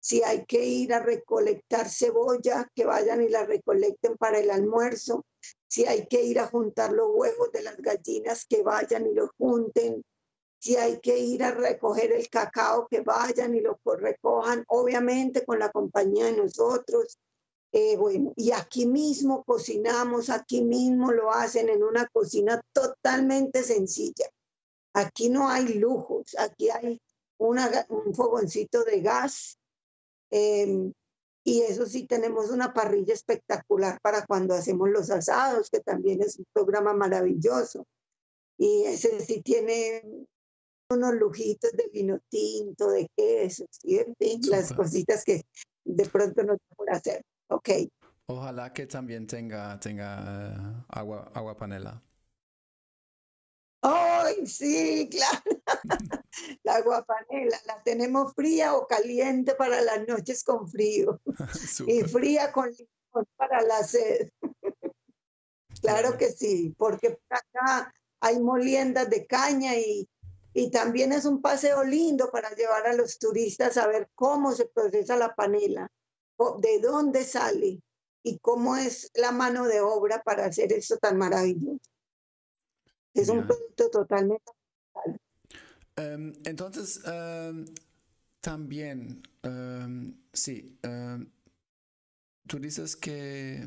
Si 0.00 0.22
hay 0.22 0.46
que 0.46 0.64
ir 0.64 0.94
a 0.94 1.00
recolectar 1.00 1.88
cebolla, 1.90 2.70
que 2.74 2.86
vayan 2.86 3.22
y 3.22 3.28
la 3.28 3.44
recolecten 3.44 4.16
para 4.16 4.38
el 4.38 4.50
almuerzo. 4.50 5.26
Si 5.68 5.84
hay 5.84 6.06
que 6.06 6.22
ir 6.22 6.38
a 6.38 6.46
juntar 6.46 6.92
los 6.92 7.10
huevos 7.12 7.52
de 7.52 7.62
las 7.62 7.76
gallinas, 7.76 8.46
que 8.46 8.62
vayan 8.62 9.06
y 9.06 9.12
los 9.12 9.30
junten. 9.36 10.02
Si 10.58 10.76
hay 10.76 10.98
que 11.00 11.18
ir 11.18 11.42
a 11.42 11.50
recoger 11.50 12.12
el 12.12 12.28
cacao, 12.30 12.86
que 12.88 13.00
vayan 13.00 13.54
y 13.54 13.60
lo 13.60 13.78
recojan, 13.84 14.64
obviamente 14.68 15.44
con 15.44 15.58
la 15.58 15.70
compañía 15.70 16.26
de 16.26 16.36
nosotros. 16.36 17.18
Eh, 17.78 17.98
bueno, 17.98 18.32
y 18.36 18.52
aquí 18.52 18.86
mismo 18.86 19.44
cocinamos, 19.44 20.30
aquí 20.30 20.62
mismo 20.62 21.12
lo 21.12 21.30
hacen 21.30 21.68
en 21.68 21.82
una 21.84 22.06
cocina 22.06 22.62
totalmente 22.72 23.62
sencilla. 23.62 24.24
Aquí 24.94 25.28
no 25.28 25.50
hay 25.50 25.74
lujos, 25.74 26.34
aquí 26.38 26.70
hay 26.70 26.98
una, 27.36 27.86
un 27.90 28.14
fogoncito 28.14 28.82
de 28.82 29.02
gas. 29.02 29.58
Em, 30.30 30.90
y 31.44 31.60
eso 31.60 31.84
sí, 31.84 32.06
tenemos 32.06 32.48
una 32.48 32.72
parrilla 32.72 33.12
espectacular 33.12 34.00
para 34.00 34.24
cuando 34.24 34.54
hacemos 34.54 34.88
los 34.88 35.10
asados, 35.10 35.68
que 35.68 35.80
también 35.80 36.22
es 36.22 36.38
un 36.38 36.46
programa 36.54 36.94
maravilloso. 36.94 37.86
Y 38.56 38.84
ese 38.84 39.20
sí 39.20 39.42
tiene 39.42 40.02
unos 40.88 41.12
lujitos 41.12 41.72
de 41.72 41.90
vino 41.92 42.20
tinto, 42.30 42.88
de 42.88 43.06
queso, 43.14 43.66
¿sí? 43.68 44.00
las 44.48 44.72
cositas 44.72 45.24
que 45.24 45.42
de 45.84 46.06
pronto 46.06 46.42
no 46.42 46.54
se 46.54 46.74
puede 46.74 46.92
hacer. 46.92 47.22
Ok. 47.48 47.68
Ojalá 48.26 48.72
que 48.72 48.86
también 48.86 49.26
tenga, 49.26 49.78
tenga 49.78 50.18
eh, 50.18 50.84
agua, 50.88 51.30
agua 51.32 51.56
panela. 51.56 52.02
¡Ay, 53.82 54.46
sí, 54.46 55.08
claro! 55.12 55.62
la 56.64 56.76
agua 56.76 57.04
panela, 57.04 57.56
la 57.66 57.80
tenemos 57.84 58.34
fría 58.34 58.74
o 58.74 58.86
caliente 58.86 59.54
para 59.54 59.80
las 59.80 60.06
noches 60.08 60.42
con 60.42 60.68
frío. 60.68 61.20
y 61.86 62.02
fría 62.02 62.50
con 62.50 62.68
limón 62.70 63.26
para 63.36 63.62
la 63.62 63.84
sed. 63.84 64.28
claro 65.80 66.18
que 66.18 66.32
sí, 66.32 66.74
porque 66.76 67.20
acá 67.30 67.94
hay 68.20 68.40
moliendas 68.40 69.08
de 69.08 69.24
caña 69.26 69.76
y, 69.76 70.08
y 70.52 70.70
también 70.70 71.12
es 71.12 71.26
un 71.26 71.40
paseo 71.40 71.84
lindo 71.84 72.28
para 72.32 72.50
llevar 72.56 72.88
a 72.88 72.92
los 72.92 73.18
turistas 73.20 73.76
a 73.76 73.86
ver 73.86 74.08
cómo 74.16 74.50
se 74.50 74.66
procesa 74.66 75.16
la 75.16 75.32
panela 75.36 75.88
de 76.58 76.80
dónde 76.80 77.24
sale 77.24 77.80
y 78.22 78.38
cómo 78.38 78.76
es 78.76 79.10
la 79.14 79.32
mano 79.32 79.66
de 79.66 79.80
obra 79.80 80.22
para 80.22 80.46
hacer 80.46 80.72
esto 80.72 80.96
tan 80.98 81.16
maravilloso. 81.16 81.80
Es 83.14 83.28
un 83.28 83.46
producto 83.46 83.88
totalmente. 83.90 84.52
Um, 85.98 86.32
entonces, 86.44 87.00
um, 87.06 87.64
también, 88.40 89.22
um, 89.44 90.14
sí, 90.32 90.78
tú 92.46 92.58
dices 92.58 92.96
que 92.96 93.66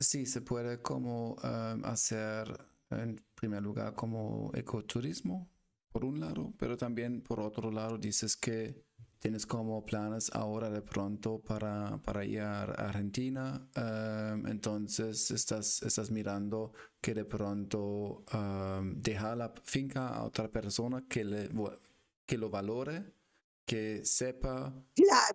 sí, 0.00 0.24
se 0.26 0.40
puede 0.40 0.80
como 0.80 1.36
hacer 1.84 2.56
en 2.90 3.20
primer 3.34 3.62
lugar 3.62 3.94
como 3.94 4.50
ecoturismo, 4.54 5.50
por 5.90 6.04
un 6.04 6.20
lado, 6.20 6.54
pero 6.58 6.76
también 6.76 7.22
por 7.22 7.40
otro 7.40 7.70
lado 7.70 7.98
dices 7.98 8.36
que 8.36 8.87
¿Tienes 9.18 9.46
como 9.46 9.84
planes 9.84 10.30
ahora 10.32 10.70
de 10.70 10.80
pronto 10.80 11.40
para, 11.40 11.98
para 12.02 12.24
ir 12.24 12.40
a 12.40 12.62
Argentina? 12.62 13.68
Em, 13.74 14.46
entonces 14.46 15.32
estás, 15.32 15.82
estás 15.82 16.10
mirando 16.12 16.72
que 17.00 17.14
de 17.14 17.24
pronto 17.24 18.24
um, 18.32 18.94
dejar 19.02 19.36
la 19.36 19.52
finca 19.64 20.08
a 20.08 20.24
otra 20.24 20.48
persona 20.48 21.04
que, 21.08 21.24
le, 21.24 21.48
que 22.26 22.38
lo 22.38 22.48
valore, 22.48 23.12
que 23.66 24.04
sepa, 24.04 24.72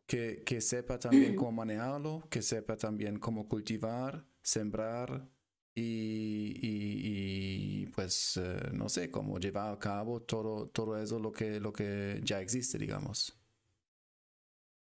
que, 0.07 0.43
que 0.45 0.61
sepa 0.61 0.97
también 0.97 1.35
cómo 1.35 1.51
manejarlo, 1.63 2.23
que 2.29 2.41
sepa 2.41 2.77
también 2.77 3.19
cómo 3.19 3.49
cultivar, 3.49 4.25
sembrar 4.41 5.27
y, 5.75 6.53
y, 6.61 7.85
pues 7.87 8.37
eh, 8.37 8.69
no 8.73 8.87
sé, 8.89 9.11
cómo 9.11 9.39
llevar 9.39 9.73
a 9.73 9.79
cabo 9.79 10.21
todo, 10.21 10.67
todo 10.69 10.97
eso 11.01 11.19
lo 11.19 11.31
que, 11.31 11.59
lo 11.59 11.73
que 11.73 12.21
ya 12.23 12.39
existe, 12.41 12.77
digamos. 12.77 13.37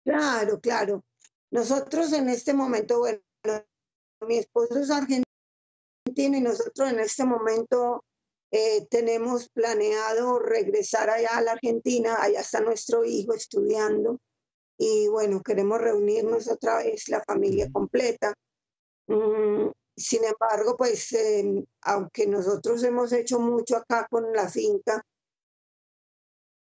Claro, 0.08 0.58
claro. 0.58 1.04
Nosotros 1.50 2.14
en 2.14 2.30
este 2.30 2.54
momento, 2.54 3.00
bueno, 3.00 3.20
mi 4.26 4.38
esposo 4.38 4.78
es 4.78 4.90
argentino 4.90 5.26
y 6.16 6.40
nosotros 6.40 6.90
en 6.90 7.00
este 7.00 7.26
momento 7.26 8.02
eh, 8.50 8.86
tenemos 8.86 9.50
planeado 9.50 10.38
regresar 10.38 11.10
allá 11.10 11.36
a 11.36 11.42
la 11.42 11.52
Argentina, 11.52 12.16
allá 12.22 12.40
está 12.40 12.60
nuestro 12.62 13.04
hijo 13.04 13.34
estudiando 13.34 14.18
y 14.78 15.08
bueno, 15.08 15.42
queremos 15.42 15.78
reunirnos 15.78 16.48
otra 16.48 16.78
vez, 16.78 17.10
la 17.10 17.22
familia 17.22 17.70
completa. 17.70 18.32
Mm, 19.08 19.68
sin 19.94 20.24
embargo, 20.24 20.74
pues 20.78 21.12
em, 21.12 21.66
aunque 21.82 22.26
nosotros 22.26 22.82
hemos 22.82 23.12
hecho 23.12 23.40
mucho 23.40 23.76
acá 23.76 24.06
con 24.10 24.32
la 24.32 24.48
finca, 24.48 25.02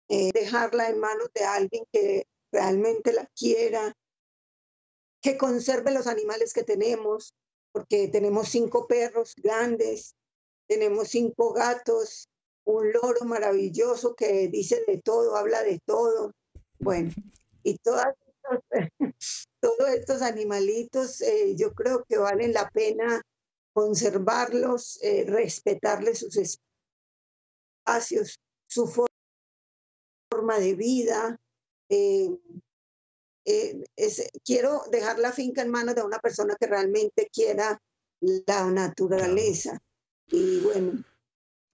eh, 0.09 0.31
dejarla 0.33 0.89
en 0.89 1.01
manos 1.01 1.29
de 1.35 1.45
alguien 1.45 1.85
que 1.93 2.25
realmente 2.57 3.13
la 3.13 3.27
quiera, 3.37 3.93
que 5.21 5.37
conserve 5.37 5.93
los 5.93 6.07
animales 6.07 6.55
que 6.55 6.63
tenemos, 6.63 7.35
porque 7.73 8.09
tenemos 8.09 8.49
cinco 8.49 8.87
perros 8.87 9.35
grandes, 9.37 10.15
tenemos 10.67 11.09
cinco 11.09 11.53
gatos, 11.53 12.29
un 12.65 12.91
loro 12.93 13.27
maravilloso 13.27 14.15
que 14.15 14.49
dice 14.49 14.83
de 14.87 15.03
todo, 15.03 15.37
habla 15.37 15.63
de 15.63 15.81
todo. 15.85 16.33
Bueno, 16.79 17.13
y 17.63 17.77
todos 19.61 19.89
estos 19.95 20.23
animalitos 20.23 21.21
eh, 21.21 21.55
yo 21.57 21.75
creo 21.75 22.05
que 22.09 22.17
valen 22.17 22.55
la 22.55 22.71
pena 22.71 23.21
conservarlos, 23.75 24.99
eh, 25.03 25.25
respetarles 25.27 26.21
sus 26.21 26.39
espacios, 27.85 28.39
su 28.67 28.87
forma 28.87 30.59
de 30.59 30.75
vida, 30.75 31.39
eh, 31.89 32.31
eh, 33.45 33.81
quiero 34.45 34.83
dejar 34.91 35.19
la 35.19 35.33
finca 35.33 35.63
en 35.63 35.71
manos 35.71 35.95
de 35.95 36.03
una 36.03 36.19
persona 36.19 36.57
que 36.59 36.67
realmente 36.67 37.29
quiera 37.33 37.81
la 38.21 38.71
naturaleza. 38.71 39.81
Y 40.29 40.61
bueno, 40.61 41.05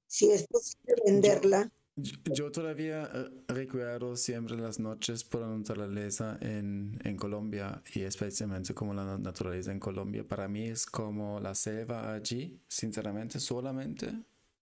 si 0.06 0.30
es 0.30 0.46
posible 0.46 0.94
venderla. 1.06 1.70
Yo, 1.96 2.50
todavía 2.50 3.10
eh, 3.12 3.44
recuerdo 3.48 4.16
siempre 4.16 4.56
las 4.56 4.78
noches 4.78 5.24
por 5.24 5.42
la 5.42 5.48
naturaleza 5.48 6.38
en, 6.40 6.98
en, 7.04 7.16
Colombia 7.16 7.82
y 7.94 8.02
especialmente 8.02 8.74
como 8.74 8.94
la 8.94 9.18
naturaleza 9.18 9.72
en 9.72 9.78
Colombia. 9.78 10.26
Para 10.26 10.48
mí 10.48 10.68
es 10.68 10.86
como 10.86 11.38
la 11.40 11.54
selva 11.54 12.14
allí, 12.14 12.60
sinceramente, 12.68 13.40
solamente 13.40 14.12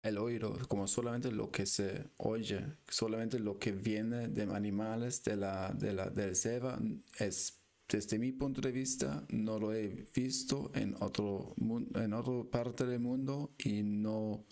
el 0.02 0.18
oído, 0.18 0.56
como 0.68 0.86
solamente 0.86 1.30
lo 1.30 1.50
que 1.50 1.66
se 1.66 2.04
oye, 2.16 2.64
solamente 2.88 3.38
lo 3.38 3.58
que 3.58 3.72
viene 3.72 4.28
de 4.28 4.42
animales 4.42 5.22
de 5.24 5.36
la, 5.36 5.72
de 5.72 5.92
la 5.92 6.08
del 6.10 6.36
selva 6.36 6.78
es 7.18 7.60
desde 7.90 8.18
mi 8.18 8.32
punto 8.32 8.60
de 8.60 8.70
vista 8.70 9.24
no 9.30 9.58
lo 9.58 9.72
he 9.74 10.06
visto 10.14 10.70
en 10.74 10.94
otro 11.00 11.54
en 11.94 12.12
otra 12.12 12.48
parte 12.50 12.86
del 12.86 13.00
mundo 13.00 13.52
y 13.58 13.82
no 13.82 14.44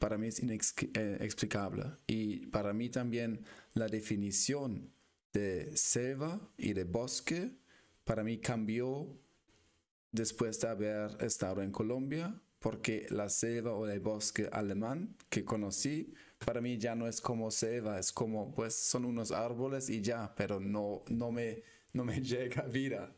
para 0.00 0.16
mí 0.16 0.28
es 0.28 0.40
inexplicable 0.40 1.84
eh, 1.84 2.02
y 2.06 2.46
para 2.46 2.72
mí 2.72 2.88
también 2.88 3.44
la 3.74 3.86
definición 3.86 4.90
de 5.32 5.76
selva 5.76 6.40
y 6.56 6.72
de 6.72 6.84
bosque 6.84 7.52
para 8.04 8.24
mí 8.24 8.38
cambió 8.38 9.06
después 10.10 10.58
de 10.60 10.68
haber 10.68 11.22
estado 11.22 11.62
en 11.62 11.72
Colombia 11.72 12.40
porque 12.58 13.06
la 13.10 13.28
selva 13.28 13.72
o 13.72 13.86
el 13.86 14.00
bosque 14.00 14.48
alemán 14.52 15.16
que 15.28 15.44
conocí 15.44 16.14
para 16.44 16.60
mí 16.60 16.78
ya 16.78 16.94
no 16.94 17.06
es 17.06 17.20
como 17.20 17.50
selva, 17.50 17.98
es 17.98 18.12
como 18.12 18.52
pues 18.54 18.74
son 18.74 19.04
unos 19.04 19.32
árboles 19.32 19.88
y 19.88 20.00
ya, 20.02 20.34
pero 20.36 20.60
no, 20.60 21.02
no, 21.08 21.32
me, 21.32 21.62
no 21.92 22.04
me 22.04 22.20
llega 22.22 22.62
vida. 22.62 23.14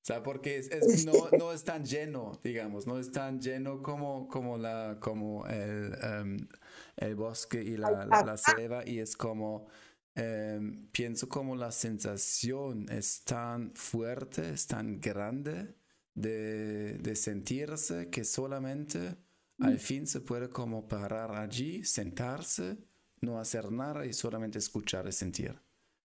O 0.00 0.04
sea, 0.08 0.22
porque 0.22 0.58
es, 0.58 1.04
no, 1.04 1.28
no, 1.38 1.52
es 1.52 1.64
tan 1.64 1.84
lleno, 1.84 2.40
digamos, 2.42 2.86
no 2.86 2.98
es 2.98 3.12
tan 3.12 3.40
lleno 3.40 3.82
como, 3.82 4.26
como, 4.28 4.56
la, 4.56 4.96
como 5.00 5.46
el, 5.46 5.92
em, 6.02 6.48
el 6.96 7.14
bosque 7.14 7.62
y 7.62 7.76
la, 7.76 8.06
la, 8.06 8.36
selva 8.38 8.86
y 8.86 9.00
es 9.00 9.16
como, 9.16 9.66
em, 10.14 10.86
pienso 10.92 11.28
como 11.28 11.56
la 11.56 11.72
sensación 11.72 12.86
es 12.90 13.22
tan 13.24 13.74
fuerte, 13.74 14.50
es 14.50 14.66
tan 14.66 14.98
grande 15.00 15.74
de, 16.20 17.14
sentirse 17.16 18.08
que 18.10 18.24
solamente 18.24 19.16
al 19.60 19.74
mm. 19.74 19.78
fin 19.78 20.06
se 20.06 20.20
puede 20.20 20.50
como 20.50 20.86
parar 20.86 21.32
allí, 21.32 21.84
sentarse, 21.84 22.76
no 23.20 23.38
hacer 23.38 23.70
nada 23.72 24.06
y 24.06 24.12
solamente 24.12 24.58
escuchar 24.58 25.06
y 25.08 25.12
sentir. 25.12 25.60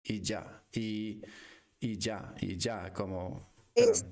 Y 0.03 0.21
ya, 0.21 0.63
y, 0.71 1.21
y 1.79 1.97
ya, 1.97 2.33
y 2.39 2.57
ya, 2.57 2.93
como... 2.93 3.51
Es, 3.75 4.05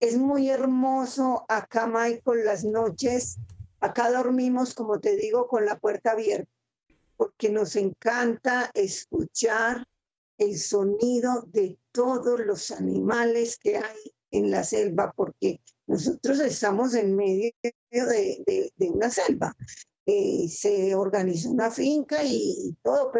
es 0.00 0.16
muy 0.16 0.48
hermoso 0.48 1.44
acá, 1.48 1.86
Michael, 1.86 2.44
las 2.44 2.64
noches. 2.64 3.38
Acá 3.80 4.10
dormimos, 4.10 4.74
como 4.74 5.00
te 5.00 5.16
digo, 5.16 5.46
con 5.48 5.64
la 5.64 5.78
puerta 5.78 6.12
abierta, 6.12 6.50
porque 7.16 7.50
nos 7.50 7.76
encanta 7.76 8.70
escuchar 8.74 9.86
el 10.40 10.56
sonido 10.58 11.42
de 11.48 11.78
todos 11.92 12.40
los 12.40 12.70
animales 12.70 13.58
que 13.58 13.76
hay 13.76 14.14
en 14.30 14.50
la 14.50 14.64
selva, 14.64 15.12
porque 15.14 15.60
nosotros 15.86 16.40
estamos 16.40 16.94
en 16.94 17.14
medio 17.14 17.52
de, 17.90 18.72
una 18.78 19.10
selva. 19.10 19.54
Eh, 20.06 20.48
se 20.48 20.94
organiza 20.94 21.50
una 21.50 21.70
finca 21.70 22.24
y, 22.24 22.74
todo, 22.82 23.12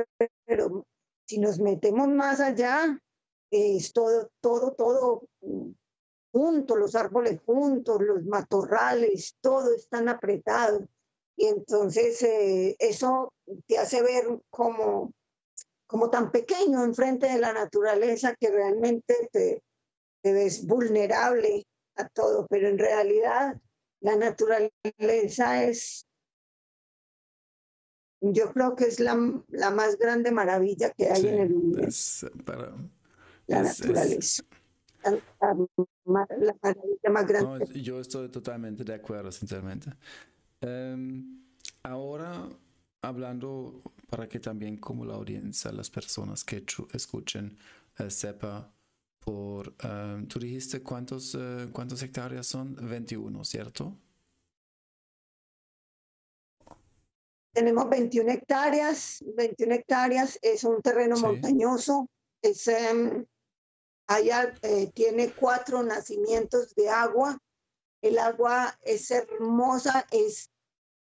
pero, 0.47 0.87
si 1.27 1.39
nos 1.39 1.61
metemos 1.61 2.09
más 2.09 2.41
allá, 2.41 2.99
es 3.51 3.93
todo, 3.93 4.31
todo, 4.41 4.73
todo 4.73 5.29
junto, 6.33 6.77
los 6.77 6.95
árboles 6.95 7.39
juntos, 7.45 8.01
los 8.01 8.25
matorrales, 8.25 9.37
todo 9.43 9.75
están 9.75 10.09
apretado. 10.09 10.89
Y 11.37 11.47
entonces 11.47 12.23
eh, 12.23 12.77
eso 12.79 13.35
te 13.67 13.77
hace 13.77 14.03
ver 14.03 14.41
como 14.49 15.13
como 15.91 16.09
tan 16.09 16.31
pequeño 16.31 16.85
enfrente 16.85 17.27
de 17.27 17.41
la 17.41 17.53
naturaleza 17.53 18.37
que 18.37 18.49
realmente 18.49 19.29
te, 19.33 19.61
ves 20.23 20.65
vulnerable 20.65 21.67
a 21.97 22.09
todo, 22.09 22.47
pero 22.49 22.69
en 22.69 22.79
realidad 22.79 23.61
la 24.01 24.15
naturaleza 24.15 25.65
es, 25.65 26.07
yo 28.21 28.53
creo 28.53 28.77
que 28.77 28.85
es 28.85 29.01
la, 29.01 29.19
la 29.49 29.71
más 29.73 29.99
grande 29.99 30.31
maravilla 30.31 30.91
que 30.91 31.11
hay 31.11 31.27
en 31.27 31.39
el 31.41 31.51
mundo. 31.51 31.81
la 33.49 33.63
naturaleza. 33.63 34.45
la, 35.41 35.57
maravilla 36.05 37.11
más 37.11 37.27
grande. 37.27 37.83
yo 37.83 37.99
estoy 37.99 38.29
totalmente 38.29 38.85
de 38.85 38.95
acuerdo, 38.95 39.33
sinceramente. 39.33 39.91
Em, 40.61 41.43
ahora, 41.83 42.49
hablando 43.03 43.81
para 44.09 44.29
que 44.29 44.41
también 44.41 44.77
como 44.77 45.05
la 45.05 45.15
audiencia, 45.15 45.73
las 45.73 45.91
personas 45.91 46.45
que 46.45 46.65
escuchen, 46.93 47.59
eh, 47.99 48.11
sepa 48.11 48.73
por, 49.21 49.75
eh, 49.83 50.25
tú 50.29 50.39
dijiste 50.39 50.83
cuántos, 50.83 51.35
eh, 51.35 51.69
cuántas 51.73 52.03
hectáreas 52.03 52.47
son, 52.47 52.77
21, 52.77 53.45
¿cierto? 53.45 53.97
Tenemos 57.53 57.89
21 57.89 58.31
hectáreas, 58.31 59.25
21 59.37 59.75
hectáreas, 59.75 60.39
es 60.41 60.65
un 60.65 60.81
terreno 60.83 61.17
montañoso, 61.17 62.09
es, 62.43 62.69
em, 62.69 63.27
allá 64.07 64.55
tiene 64.95 65.33
cuatro 65.33 65.83
nacimientos 65.83 66.75
de 66.77 66.89
agua, 66.89 67.39
el 68.03 68.19
agua 68.19 68.79
es 68.83 69.11
hermosa, 69.11 70.07
es 70.13 70.49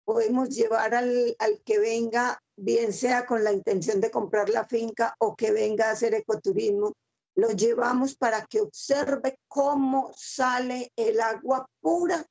podemos 0.06 0.50
llevar 0.50 0.94
al, 0.94 1.36
al, 1.40 1.62
que 1.64 1.80
venga, 1.80 2.42
bien 2.56 2.94
sea 2.94 3.26
con 3.26 3.44
la 3.44 3.52
intención 3.52 4.02
de 4.02 4.12
comprar 4.12 4.50
la 4.50 4.66
finca 4.66 5.16
o 5.20 5.36
que 5.36 5.52
venga 5.52 5.88
a 5.88 5.92
hacer 5.92 6.14
ecoturismo, 6.14 6.94
lo 7.36 7.50
llevamos 7.50 8.16
para 8.16 8.46
que 8.46 8.62
observe 8.62 9.40
cómo 9.48 10.12
sale 10.16 10.92
el 10.96 11.20
agua 11.20 11.68
pura 11.82 12.26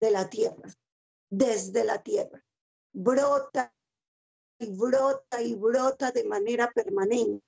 de 0.00 0.10
la 0.10 0.28
tierra, 0.28 0.72
desde 1.30 1.84
la 1.84 2.02
tierra. 2.02 2.42
Brota 2.92 3.72
y 4.58 4.70
brota 4.70 5.42
y 5.42 5.54
brota 5.54 6.12
de 6.12 6.24
manera 6.24 6.70
permanente. 6.70 7.44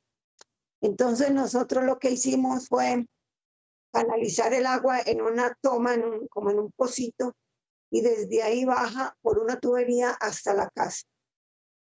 Entonces 0.81 1.31
nosotros 1.31 1.85
lo 1.85 1.99
que 1.99 2.11
hicimos 2.11 2.69
fue 2.69 3.07
canalizar 3.93 4.53
el 4.53 4.67
agua 4.67 5.01
en 5.01 5.23
una 5.23 5.57
toma, 5.61 5.95
en 5.95 6.27
como 6.29 6.51
en 6.51 6.59
un 6.59 6.73
pocito, 6.73 7.35
y 7.91 8.01
desde 8.01 8.43
ahí 8.43 8.65
baja 8.65 9.17
por 9.23 9.39
una 9.39 9.59
tubería 9.59 10.11
hasta 10.11 10.55
la 10.55 10.69
casa. 10.71 11.07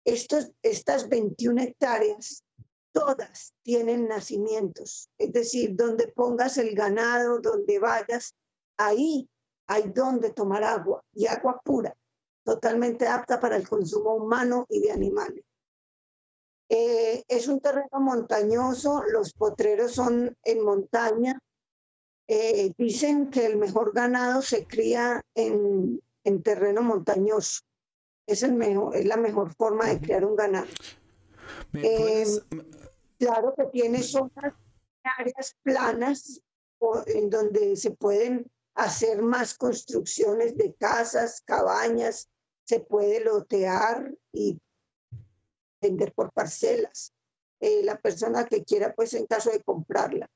Estos, 0.04 0.52
estas 0.62 1.08
21 1.08 1.62
hectáreas, 1.62 2.44
todas 2.92 3.54
tienen 3.62 4.08
nacimientos, 4.08 5.08
es 5.18 5.32
decir, 5.32 5.74
donde 5.74 6.08
pongas 6.08 6.58
el 6.58 6.74
ganado, 6.74 7.40
donde 7.40 7.78
vayas, 7.78 8.34
ahí 8.76 9.28
hay 9.66 9.90
donde 9.94 10.32
tomar 10.32 10.64
agua 10.64 11.02
y 11.14 11.26
agua 11.26 11.60
pura, 11.64 11.96
totalmente 12.44 13.06
apta 13.06 13.40
para 13.40 13.56
el 13.56 13.68
consumo 13.68 14.14
humano 14.14 14.66
y 14.68 14.80
de 14.80 14.92
animales. 14.92 15.44
Eh, 16.68 17.22
es 17.28 17.48
un 17.48 17.60
terreno 17.60 18.00
montañoso, 18.00 19.02
los 19.04 19.32
potreros 19.34 19.92
son 19.92 20.36
en 20.42 20.64
montaña, 20.64 21.38
eh, 22.28 22.72
dicen 22.78 23.30
que 23.30 23.46
el 23.46 23.56
mejor 23.56 23.92
ganado 23.92 24.42
se 24.42 24.66
cría 24.66 25.22
en, 25.34 26.00
en 26.24 26.42
terreno 26.42 26.82
montañoso. 26.82 27.62
Es, 28.26 28.42
el 28.42 28.54
mejor, 28.54 28.96
es 28.96 29.04
la 29.06 29.16
mejor 29.16 29.54
forma 29.54 29.86
de 29.86 30.00
criar 30.00 30.24
un 30.24 30.36
ganado. 30.36 30.66
Eh, 31.74 32.24
claro 33.18 33.54
que 33.56 33.66
tiene 33.66 34.02
zonas, 34.02 34.54
áreas 35.02 35.56
planas 35.62 36.40
en 37.06 37.30
donde 37.30 37.76
se 37.76 37.92
pueden 37.92 38.50
hacer 38.74 39.22
más 39.22 39.54
construcciones 39.54 40.56
de 40.56 40.74
casas, 40.74 41.42
cabañas, 41.44 42.28
se 42.64 42.80
puede 42.80 43.20
lotear 43.20 44.14
y 44.32 44.58
vender 45.80 46.12
por 46.12 46.32
parcelas. 46.32 47.12
Eh, 47.60 47.82
la 47.84 48.00
persona 48.00 48.46
que 48.46 48.64
quiera, 48.64 48.92
pues 48.94 49.14
en 49.14 49.26
caso 49.26 49.50
de 49.50 49.62
comprarla. 49.62 50.28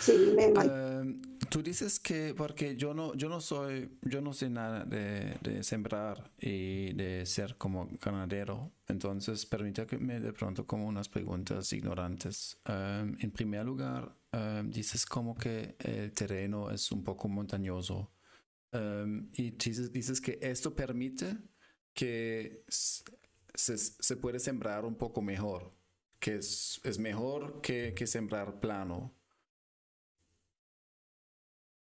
Sí, 0.00 0.34
em, 0.38 1.20
tú 1.48 1.62
dices 1.62 2.00
que, 2.00 2.34
porque 2.36 2.76
yo 2.76 2.92
no, 2.94 3.14
yo 3.14 3.28
no 3.28 3.40
soy, 3.40 3.98
yo 4.02 4.20
no 4.20 4.32
sé 4.32 4.50
nada 4.50 4.84
de, 4.84 5.36
de 5.42 5.62
sembrar 5.62 6.32
y 6.38 6.92
de 6.94 7.24
ser 7.26 7.56
como 7.56 7.88
ganadero, 8.00 8.72
entonces 8.88 9.46
permítame 9.46 10.20
de 10.20 10.32
pronto 10.32 10.66
como 10.66 10.86
unas 10.86 11.08
preguntas 11.08 11.72
ignorantes. 11.72 12.58
Em, 12.64 13.16
en 13.20 13.30
primer 13.30 13.64
lugar, 13.64 14.16
em, 14.32 14.70
dices 14.70 15.06
como 15.06 15.34
que 15.34 15.76
el 15.78 16.12
terreno 16.12 16.70
es 16.70 16.90
un 16.92 17.04
poco 17.04 17.28
montañoso 17.28 18.12
y 19.34 19.50
dices, 19.50 19.92
dices 19.92 20.20
que 20.20 20.38
esto 20.40 20.74
permite 20.74 21.36
que 21.92 22.64
se, 23.54 23.76
se 23.76 24.16
puede 24.16 24.38
sembrar 24.40 24.84
un 24.86 24.94
poco 24.96 25.20
mejor. 25.22 25.74
que 26.18 26.36
es, 26.36 26.80
es 26.84 26.98
mejor 26.98 27.60
que, 27.60 27.94
que 27.94 28.06
sembrar 28.06 28.60
plano. 28.60 29.12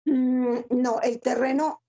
Mm, 0.04 0.58
no, 0.70 1.00
el 1.00 1.20
terreno, 1.20 1.82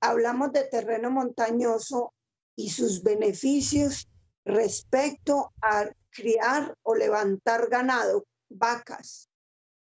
hablamos 0.00 0.52
de 0.52 0.64
terreno 0.64 1.10
montañoso 1.10 2.12
y 2.56 2.70
sus 2.70 3.02
beneficios 3.02 4.08
respecto 4.44 5.52
a 5.62 5.88
criar 6.10 6.76
o 6.82 6.94
levantar 6.94 7.68
ganado, 7.68 8.24
vacas, 8.50 9.28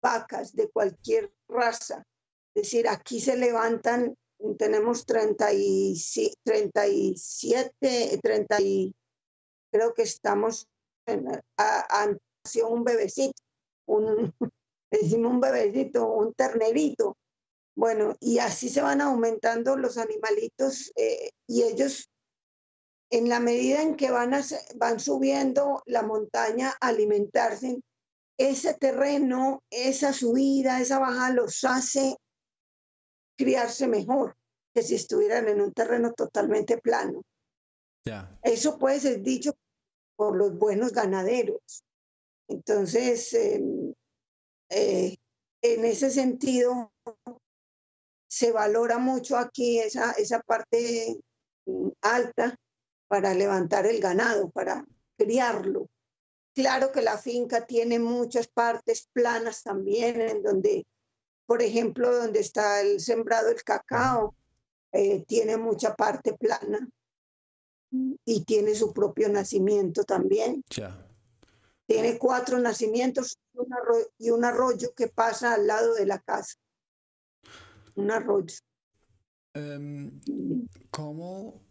vacas 0.02 0.54
de 0.54 0.69
cualquier 0.69 1.32
raza. 1.48 2.04
Es 2.56 2.63
decir, 2.63 2.88
aquí 2.88 3.19
se 3.19 3.38
levantan, 3.38 4.15
tenemos 4.58 5.06
30 5.06 5.54
y, 5.54 5.95
37, 6.43 8.19
30 8.22 8.62
y, 8.62 8.93
creo 9.72 9.93
que 9.93 10.04
estamos, 10.04 10.67
en, 11.06 11.28
un 12.67 12.84
bebecito, 12.84 13.41
un, 13.88 14.34
decimos 14.91 15.32
un 15.32 15.39
bebecito, 15.39 16.08
un 16.08 16.34
ternerito. 16.34 17.17
Bueno, 17.75 18.15
y 18.19 18.39
así 18.39 18.69
se 18.69 18.82
van 18.82 19.01
aumentando 19.01 19.77
los 19.77 19.97
animalitos 19.97 20.91
eh, 20.95 21.29
y 21.47 21.63
ellos 21.63 22.10
en 23.12 23.29
la 23.29 23.39
medida 23.39 23.82
en 23.82 23.95
que 23.95 24.12
van, 24.12 24.32
van 24.75 24.99
subiendo 24.99 25.82
la 25.86 26.03
montaña 26.03 26.75
a 26.79 26.89
alimentarse, 26.89 27.82
ese 28.38 28.73
terreno, 28.75 29.63
esa 29.69 30.13
subida, 30.13 30.79
esa 30.79 30.99
bajada 30.99 31.32
los 31.34 31.63
hace 31.63 32.15
criarse 33.38 33.88
mejor 33.88 34.36
que 34.73 34.84
si 34.84 34.95
estuvieran 34.95 35.47
en 35.47 35.62
un 35.62 35.73
terreno 35.73 36.13
totalmente 36.13 36.77
plano. 36.77 37.23
Eso 38.41 38.79
puede 38.79 38.99
ser 38.99 39.21
dicho 39.21 39.53
por 40.15 40.36
los 40.36 40.58
buenos 40.58 40.93
ganaderos. 40.93 41.84
Entonces, 42.47 43.34
em, 43.34 43.93
eh, 44.69 45.17
en 45.62 45.86
ese 45.86 46.10
sentido, 46.10 46.91
se 48.29 48.51
valora 48.51 48.99
mucho 48.99 49.37
aquí 49.37 49.79
esa, 49.79 50.11
esa 50.11 50.39
parte 50.41 51.17
mm, 51.65 51.89
alta 52.01 52.55
para 53.07 53.33
levantar 53.33 53.87
el 53.87 53.99
ganado, 53.99 54.51
para 54.51 54.85
criarlo. 55.17 55.89
Claro 56.53 56.91
que 56.91 57.01
la 57.01 57.17
finca 57.17 57.65
tiene 57.65 57.97
muchas 57.99 58.47
partes 58.47 59.09
planas 59.11 59.63
también, 59.63 60.21
en 60.21 60.43
donde, 60.43 60.85
por 61.45 61.63
ejemplo, 61.63 62.15
donde 62.15 62.39
está 62.41 62.81
el 62.81 62.99
sembrado 62.99 63.49
el 63.49 63.63
cacao, 63.63 64.35
eh, 64.91 65.23
tiene 65.27 65.57
mucha 65.57 65.95
parte 65.95 66.33
plana 66.33 66.87
y 68.25 68.43
tiene 68.45 68.75
su 68.75 68.93
propio 68.93 69.29
nacimiento 69.29 70.03
también. 70.03 70.63
Tiene 71.87 72.19
cuatro 72.19 72.59
nacimientos 72.59 73.39
y 74.19 74.29
un 74.29 74.45
arroyo 74.45 74.93
que 74.95 75.07
pasa 75.07 75.55
al 75.55 75.65
lado 75.65 75.95
de 75.95 76.05
la 76.05 76.19
casa. 76.19 76.55
Un 77.99 78.12
arroyo. 78.12 78.55
Em, 79.53 80.21
¿Cómo 80.89 81.62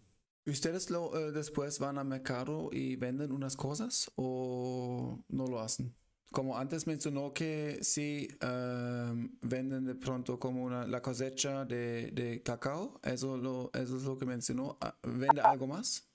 ¿Ustedes 0.48 0.88
lo, 0.88 1.14
eh, 1.14 1.30
después 1.30 1.78
van 1.78 1.98
a 1.98 2.04
mercado 2.04 2.70
y 2.72 2.96
venden 2.96 3.32
unas 3.32 3.54
cosas 3.54 4.10
o 4.16 5.22
no 5.28 5.46
lo 5.46 5.60
hacen? 5.60 5.94
Como 6.32 6.56
antes 6.56 6.86
mencionó 6.86 7.34
que 7.34 7.78
sí 7.82 8.28
em, 8.40 9.30
venden 9.42 9.84
de 9.84 9.94
pronto 9.94 10.38
como 10.38 10.64
una, 10.64 10.86
la 10.86 11.02
cosecha 11.02 11.66
de, 11.66 12.10
de 12.12 12.42
cacao, 12.42 12.98
eso, 13.02 13.36
lo, 13.36 13.70
eso 13.74 13.98
es 13.98 14.04
lo 14.04 14.16
que 14.16 14.24
mencionó. 14.24 14.78
Ah, 14.80 14.96
¿Vende 15.02 15.42
algo 15.42 15.66
más? 15.66 16.08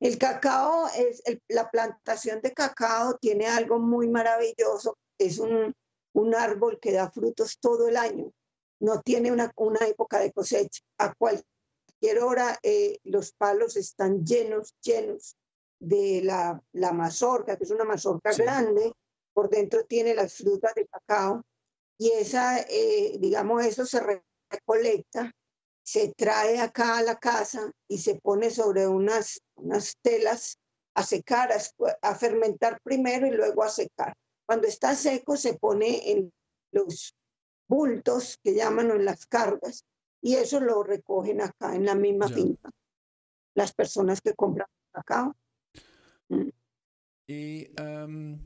El 0.00 0.16
cacao, 0.18 0.88
es 0.96 1.22
la 1.48 1.70
plantación 1.70 2.40
de 2.40 2.52
cacao 2.52 3.18
tiene 3.18 3.46
algo 3.46 3.78
muy 3.78 4.08
maravilloso. 4.08 4.96
Es 5.18 5.38
un, 5.38 5.74
un 6.16 6.34
árbol 6.34 6.78
que 6.80 6.92
da 6.92 7.10
frutos 7.10 7.58
todo 7.60 7.88
el 7.88 7.96
año 7.96 8.32
no 8.80 9.02
tiene 9.02 9.30
una, 9.30 9.52
una 9.56 9.86
época 9.86 10.18
de 10.18 10.32
cosecha. 10.32 10.82
A 10.98 11.14
cualquier 11.14 12.20
hora 12.22 12.58
eh, 12.62 12.98
los 13.04 13.32
palos 13.32 13.76
están 13.76 14.24
llenos, 14.24 14.74
llenos 14.82 15.36
de 15.78 16.22
la, 16.24 16.60
la 16.72 16.92
mazorca, 16.92 17.56
que 17.56 17.64
es 17.64 17.70
una 17.70 17.84
mazorca 17.84 18.32
grande, 18.32 18.92
por 19.34 19.50
dentro 19.50 19.84
tiene 19.84 20.14
las 20.14 20.38
frutas 20.38 20.74
de 20.74 20.86
cacao 20.86 21.42
y 21.98 22.12
esa, 22.12 22.60
eh, 22.60 23.16
digamos, 23.18 23.64
eso 23.64 23.84
se 23.84 24.00
recolecta, 24.50 25.30
se 25.82 26.14
trae 26.16 26.58
acá 26.60 26.96
a 26.96 27.02
la 27.02 27.16
casa 27.16 27.70
y 27.88 27.98
se 27.98 28.18
pone 28.20 28.50
sobre 28.50 28.86
unas, 28.86 29.42
unas 29.56 29.96
telas 30.00 30.58
a 30.94 31.02
secar, 31.02 31.52
a, 31.52 31.58
a 32.00 32.14
fermentar 32.14 32.80
primero 32.82 33.26
y 33.26 33.32
luego 33.32 33.62
a 33.62 33.68
secar. 33.68 34.14
Cuando 34.46 34.68
está 34.68 34.94
seco 34.94 35.36
se 35.36 35.54
pone 35.54 36.10
en 36.10 36.32
los 36.72 37.14
bultos 37.68 38.38
que 38.42 38.54
llaman 38.54 38.90
en 38.90 39.04
las 39.04 39.26
cargas 39.26 39.84
y 40.22 40.34
eso 40.34 40.60
lo 40.60 40.82
recogen 40.82 41.40
acá 41.40 41.74
en 41.74 41.84
la 41.84 41.94
misma 41.94 42.28
finca 42.28 42.70
las 43.56 43.72
personas 43.72 44.20
que 44.20 44.34
compran 44.34 44.68
cacao. 44.92 45.34
Mm. 46.28 46.48
Y 47.26 47.70
em, 47.80 48.38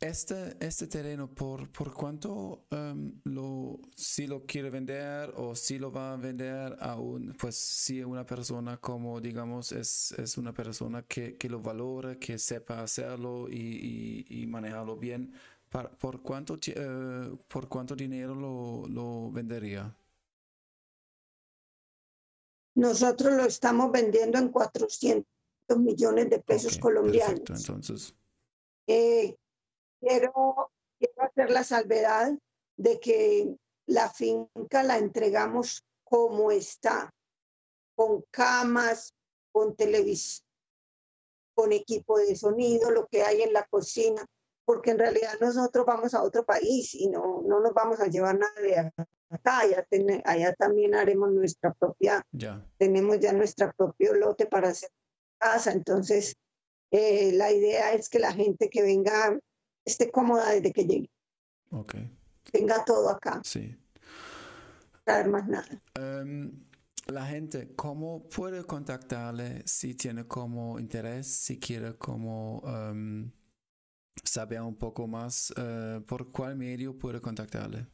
este, 0.00 0.56
este 0.60 0.86
terreno, 0.86 1.28
¿por, 1.28 1.70
por 1.70 1.92
cuánto 1.92 2.64
em, 2.70 3.20
lo, 3.24 3.78
si 3.94 4.26
lo 4.26 4.44
quiere 4.46 4.70
vender 4.70 5.32
o 5.36 5.54
si 5.54 5.78
lo 5.78 5.92
va 5.92 6.14
a 6.14 6.16
vender 6.16 6.76
a 6.80 6.96
un, 6.96 7.34
pues 7.38 7.56
si 7.56 8.02
una 8.02 8.24
persona 8.24 8.78
como 8.78 9.20
digamos 9.20 9.72
es, 9.72 10.12
es 10.12 10.38
una 10.38 10.52
persona 10.52 11.02
que, 11.02 11.36
que 11.36 11.48
lo 11.48 11.60
valora, 11.60 12.18
que 12.18 12.38
sepa 12.38 12.82
hacerlo 12.82 13.48
y, 13.48 14.24
y, 14.28 14.42
y 14.42 14.46
manejarlo 14.46 14.96
bien, 14.96 15.32
¿Por 15.70 16.20
cuánto, 16.20 16.58
eh, 16.66 17.30
¿Por 17.46 17.68
cuánto 17.68 17.94
dinero 17.94 18.34
lo, 18.34 18.88
lo, 18.88 19.30
vendería? 19.30 19.96
Nosotros 22.74 23.34
lo 23.34 23.44
estamos 23.44 23.92
vendiendo 23.92 24.38
en 24.38 24.48
400 24.48 25.24
millones 25.76 26.28
de 26.28 26.40
pesos 26.40 26.76
colombianos. 26.76 27.40
Perfecto, 27.40 27.54
entonces. 27.54 28.14
Eh, 28.88 29.36
quiero, 30.00 30.70
quiero 30.98 31.22
hacer 31.22 31.50
la 31.50 31.64
salvedad 31.64 32.32
de 32.76 33.00
que 33.00 33.54
la 33.86 34.08
finca 34.10 34.82
la 34.82 34.98
entregamos 34.98 35.84
como 36.04 36.50
está, 36.50 37.12
con 37.94 38.24
camas, 38.30 39.14
con 39.52 39.76
televisión, 39.76 40.46
con 41.54 41.72
equipo 41.72 42.18
de 42.18 42.34
sonido, 42.36 42.90
lo 42.90 43.06
que 43.06 43.22
hay 43.22 43.42
en 43.42 43.52
la 43.52 43.64
cocina 43.66 44.24
porque 44.70 44.92
en 44.92 45.00
realidad 45.00 45.32
nosotros 45.40 45.84
vamos 45.84 46.14
a 46.14 46.22
otro 46.22 46.44
país 46.44 46.94
y 46.94 47.08
no, 47.08 47.42
no 47.44 47.58
nos 47.58 47.74
vamos 47.74 47.98
a 47.98 48.06
llevar 48.06 48.38
nada 48.38 48.54
de 48.62 48.78
acá, 48.78 49.58
allá, 49.58 49.84
allá 50.24 50.54
también 50.54 50.94
haremos 50.94 51.32
nuestra 51.32 51.72
propia, 51.74 52.24
tenemos 52.78 53.18
ya 53.18 53.32
nuestro 53.32 53.72
propio 53.76 54.14
lote 54.14 54.46
para 54.46 54.68
hacer 54.68 54.90
casa, 55.38 55.72
entonces 55.72 56.36
eh, 56.92 57.32
la 57.32 57.50
idea 57.50 57.94
es 57.94 58.08
que 58.08 58.20
la 58.20 58.32
gente 58.32 58.70
que 58.70 58.82
venga 58.82 59.36
esté 59.84 60.10
cómoda 60.10 60.50
desde 60.50 60.72
que 60.72 60.84
llegue. 60.84 61.10
Ok. 61.70 61.94
Tenga 62.50 62.84
todo 62.84 63.10
acá. 63.10 63.40
Sí. 63.44 63.76
Traer 65.04 65.28
más 65.28 65.46
nada. 65.48 65.82
Em, 65.94 66.52
la 67.06 67.26
gente, 67.26 67.74
¿cómo 67.74 68.28
puede 68.28 68.64
contactarle 68.64 69.62
si 69.66 69.94
tiene 69.94 70.26
como 70.26 70.78
interés, 70.78 71.26
si 71.26 71.58
quiere 71.58 71.96
como... 71.96 72.60
Um, 72.60 73.30
saber 74.24 74.60
un 74.60 74.76
poco 74.76 75.06
más, 75.06 75.52
uh, 75.52 76.02
¿por 76.02 76.30
cuál 76.30 76.56
medio 76.56 76.98
puede 76.98 77.20
contactarle? 77.20 77.86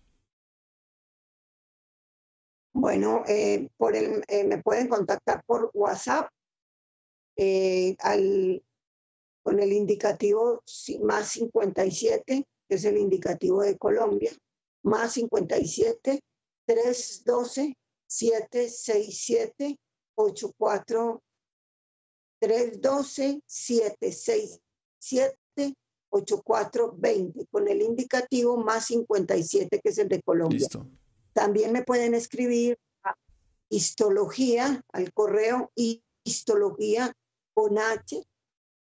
Bueno, 2.73 3.23
eh, 3.27 3.71
por 3.79 3.97
el, 3.97 4.23
eh, 4.29 4.45
me 4.45 4.63
pueden 4.63 4.89
contactar 4.89 5.43
por 5.47 5.71
WhatsApp 5.73 6.29
eh, 7.37 7.97
al, 8.01 8.63
con 9.47 9.61
el 9.61 9.73
indicativo 9.73 10.61
más 11.03 11.29
57, 11.29 12.49
que 12.69 12.75
es 12.75 12.85
el 12.85 12.97
indicativo 12.97 13.63
de 13.63 13.79
Colombia, 13.79 14.33
más 14.83 15.13
57 15.13 16.21
312 16.67 17.77
767 18.09 19.79
84 20.17 21.23
312 22.41 23.41
767 23.47 25.77
8420 26.11 27.47
con 27.49 27.69
el 27.69 27.83
indicativo 27.83 28.57
más 28.57 28.87
57 28.87 29.81
que 29.81 29.89
es 29.89 29.99
el 29.99 30.09
de 30.09 30.23
Colombia. 30.23 30.67
También 31.33 31.71
me 31.71 31.85
pueden 31.85 32.15
escribir 32.15 32.77
a 33.05 33.15
histología 33.69 34.83
al 34.93 35.13
correo 35.13 35.71
histología 36.25 37.13
con 37.55 37.79
H, 37.79 38.25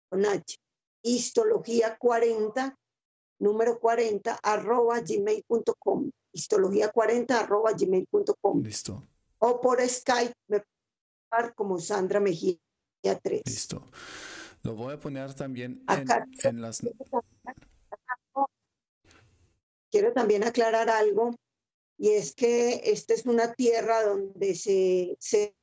con 0.10 0.26
H, 0.26 0.58
histología 1.04 1.98
40, 1.98 2.78
número 3.40 3.80
40 3.80 4.40
arroba 4.42 5.00
gmail.com, 5.02 6.10
histología 6.32 6.90
40 6.90 7.40
arroba 7.40 7.72
gmail.com. 7.74 8.62
Listo. 8.62 9.04
O 9.40 9.62
por 9.62 9.82
Skype 9.88 10.34
me 10.48 10.64
como 11.56 11.80
Sandra 11.80 12.20
Mejía 12.20 12.58
3. 13.22 13.44
Listo. 13.46 13.90
Lo 14.64 14.74
voy 14.74 14.94
a 14.94 15.00
poner 15.00 15.34
también 15.34 15.84
en, 15.90 16.08
en 16.44 16.62
las... 16.62 16.82
Quiero 19.92 20.14
también 20.14 20.44
aclarar 20.44 20.90
algo, 20.90 21.36
y 21.98 22.12
es 22.12 22.34
que 22.34 22.82
esta 22.84 23.14
es 23.14 23.26
una 23.26 23.54
tierra 23.54 24.04
donde 24.04 24.56
se, 24.56 25.16
se 25.20 25.56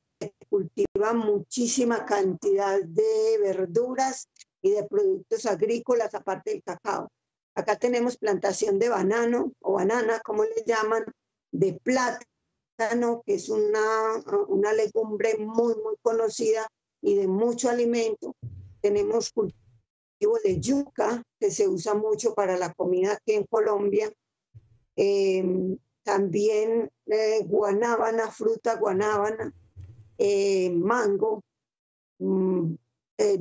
cultiva 0.53 1.13
muchísima 1.13 2.05
cantidad 2.05 2.79
de 2.83 3.39
verduras 3.41 4.29
y 4.61 4.69
de 4.69 4.83
productos 4.83 5.47
agrícolas, 5.47 6.13
aparte 6.13 6.51
del 6.51 6.61
cacao. 6.61 7.11
Acá 7.55 7.75
tenemos 7.75 8.17
plantación 8.17 8.77
de 8.77 8.89
banano 8.89 9.51
o 9.61 9.73
banana, 9.73 10.19
como 10.23 10.43
le 10.43 10.63
llaman, 10.63 11.05
de 11.51 11.73
plátano, 11.81 13.23
que 13.25 13.33
es 13.33 13.49
una, 13.49 14.21
una 14.47 14.73
legumbre 14.73 15.37
muy, 15.39 15.73
muy 15.73 15.95
conocida 16.03 16.67
y 17.01 17.15
de 17.15 17.27
mucho 17.27 17.71
alimento. 17.71 18.35
Tenemos 18.79 19.31
cultivo 19.31 20.37
de 20.43 20.59
yuca, 20.59 21.23
que 21.39 21.49
se 21.49 21.67
usa 21.67 21.95
mucho 21.95 22.35
para 22.35 22.57
la 22.57 22.71
comida 22.75 23.13
aquí 23.13 23.33
en 23.33 23.45
Colombia. 23.47 24.13
Em, 24.95 25.79
también 26.03 26.91
eh, 27.07 27.43
guanábana, 27.43 28.29
fruta 28.29 28.75
guanábana, 28.75 29.51
eh, 30.17 30.69
mango, 30.71 31.41
mm, 32.19 32.73
eh, 33.17 33.37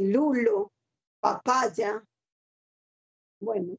lulo, 0.00 0.72
papaya, 1.20 2.04
bueno, 3.40 3.76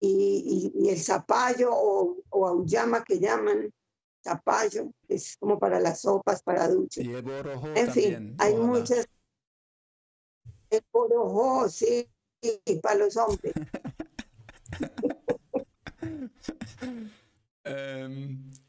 y, 0.00 0.72
el 0.88 0.98
zapallo 0.98 1.70
o, 1.72 2.16
o 2.30 2.46
auyama 2.46 3.02
que 3.04 3.18
llaman 3.18 3.70
zapallo, 4.24 4.90
es 5.08 5.36
como 5.36 5.58
para 5.58 5.78
las 5.80 6.00
sopas, 6.00 6.42
para 6.42 6.68
duchas. 6.68 7.04
en 7.04 7.92
fin, 7.92 8.36
hay 8.38 8.54
muchas. 8.54 9.06
El 10.70 10.82
borojo, 10.90 11.68
sí, 11.68 12.08
para 12.82 12.96
los 12.96 13.16
hombres. 13.16 13.54
um, 17.66 18.50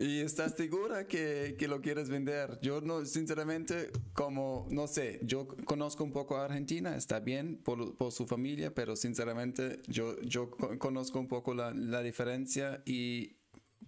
¿Y 0.00 0.20
estás 0.20 0.54
segura 0.54 1.08
que, 1.08 1.56
que, 1.58 1.66
lo 1.66 1.80
quieres 1.80 2.08
vender? 2.08 2.60
Yo 2.62 2.80
no, 2.80 3.04
sinceramente, 3.04 3.90
como, 4.12 4.68
no 4.70 4.86
sé, 4.86 5.18
yo 5.24 5.48
conozco 5.64 6.04
un 6.04 6.12
poco 6.12 6.36
a 6.36 6.44
Argentina, 6.44 6.96
está 6.96 7.18
bien 7.18 7.56
por, 7.56 7.96
por 7.96 8.12
su 8.12 8.24
familia, 8.24 8.72
pero 8.72 8.94
sinceramente 8.94 9.82
yo, 9.88 10.20
yo 10.20 10.50
conozco 10.50 11.18
un 11.18 11.26
poco 11.26 11.52
la, 11.52 11.72
la 11.72 12.00
diferencia 12.02 12.80
y 12.86 13.38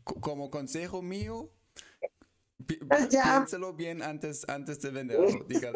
como 0.02 0.50
consejo 0.50 1.00
mío, 1.00 1.52
pues 2.66 2.80
piénselo 3.10 3.74
bien 3.74 4.02
antes, 4.02 4.48
antes 4.48 4.80
de 4.80 4.90
venderlo. 4.90 5.44
Diga, 5.44 5.72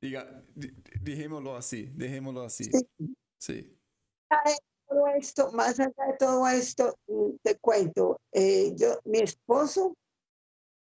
diga, 0.00 0.44
dejémoslo 1.00 1.56
así, 1.56 1.90
dejémoslo 1.92 2.42
así. 2.42 2.70
Sí 3.38 3.76
todo 4.88 5.06
esto, 5.08 5.52
más 5.52 5.78
allá 5.80 5.92
de 6.08 6.16
todo 6.18 6.46
esto, 6.48 6.98
mm, 7.06 7.36
te 7.42 7.56
cuento, 7.58 8.20
eh, 8.32 8.72
yo, 8.76 9.00
mi 9.04 9.20
esposo, 9.20 9.94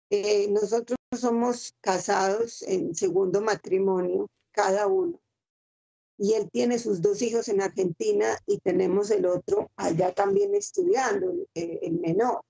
eh, 0.10 0.47
nosotros 0.49 0.97
somos 1.17 1.73
casados 1.82 2.62
en 2.63 2.95
segundo 2.95 3.41
matrimonio, 3.41 4.28
cada 4.52 4.88
uno. 4.88 5.19
Y 6.17 6.34
él 6.34 6.49
tiene 6.52 6.80
sus 6.80 7.02
dos 7.02 7.21
hijos 7.21 7.47
en 7.47 7.62
Argentina 7.62 8.38
y 8.45 8.58
tenemos 8.60 9.10
el 9.12 9.25
otro 9.25 9.71
allá 9.78 10.13
también 10.13 10.54
estudiando, 10.54 11.34
el, 11.54 11.93
menor. 11.93 12.41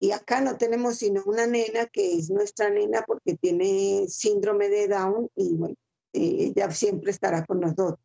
Y 0.00 0.12
acá 0.12 0.40
no 0.40 0.56
tenemos 0.56 0.96
sino 0.96 1.22
una 1.26 1.46
nena 1.46 1.86
que 1.86 2.14
es 2.14 2.30
nuestra 2.30 2.70
nena 2.70 3.04
porque 3.06 3.36
tiene 3.36 4.06
síndrome 4.08 4.68
de 4.68 4.88
Down 4.88 5.28
y 5.36 5.54
bueno, 5.54 5.76
eh, 6.14 6.52
ella 6.56 6.70
siempre 6.70 7.10
estará 7.10 7.44
con 7.44 7.60
nosotros 7.60 7.98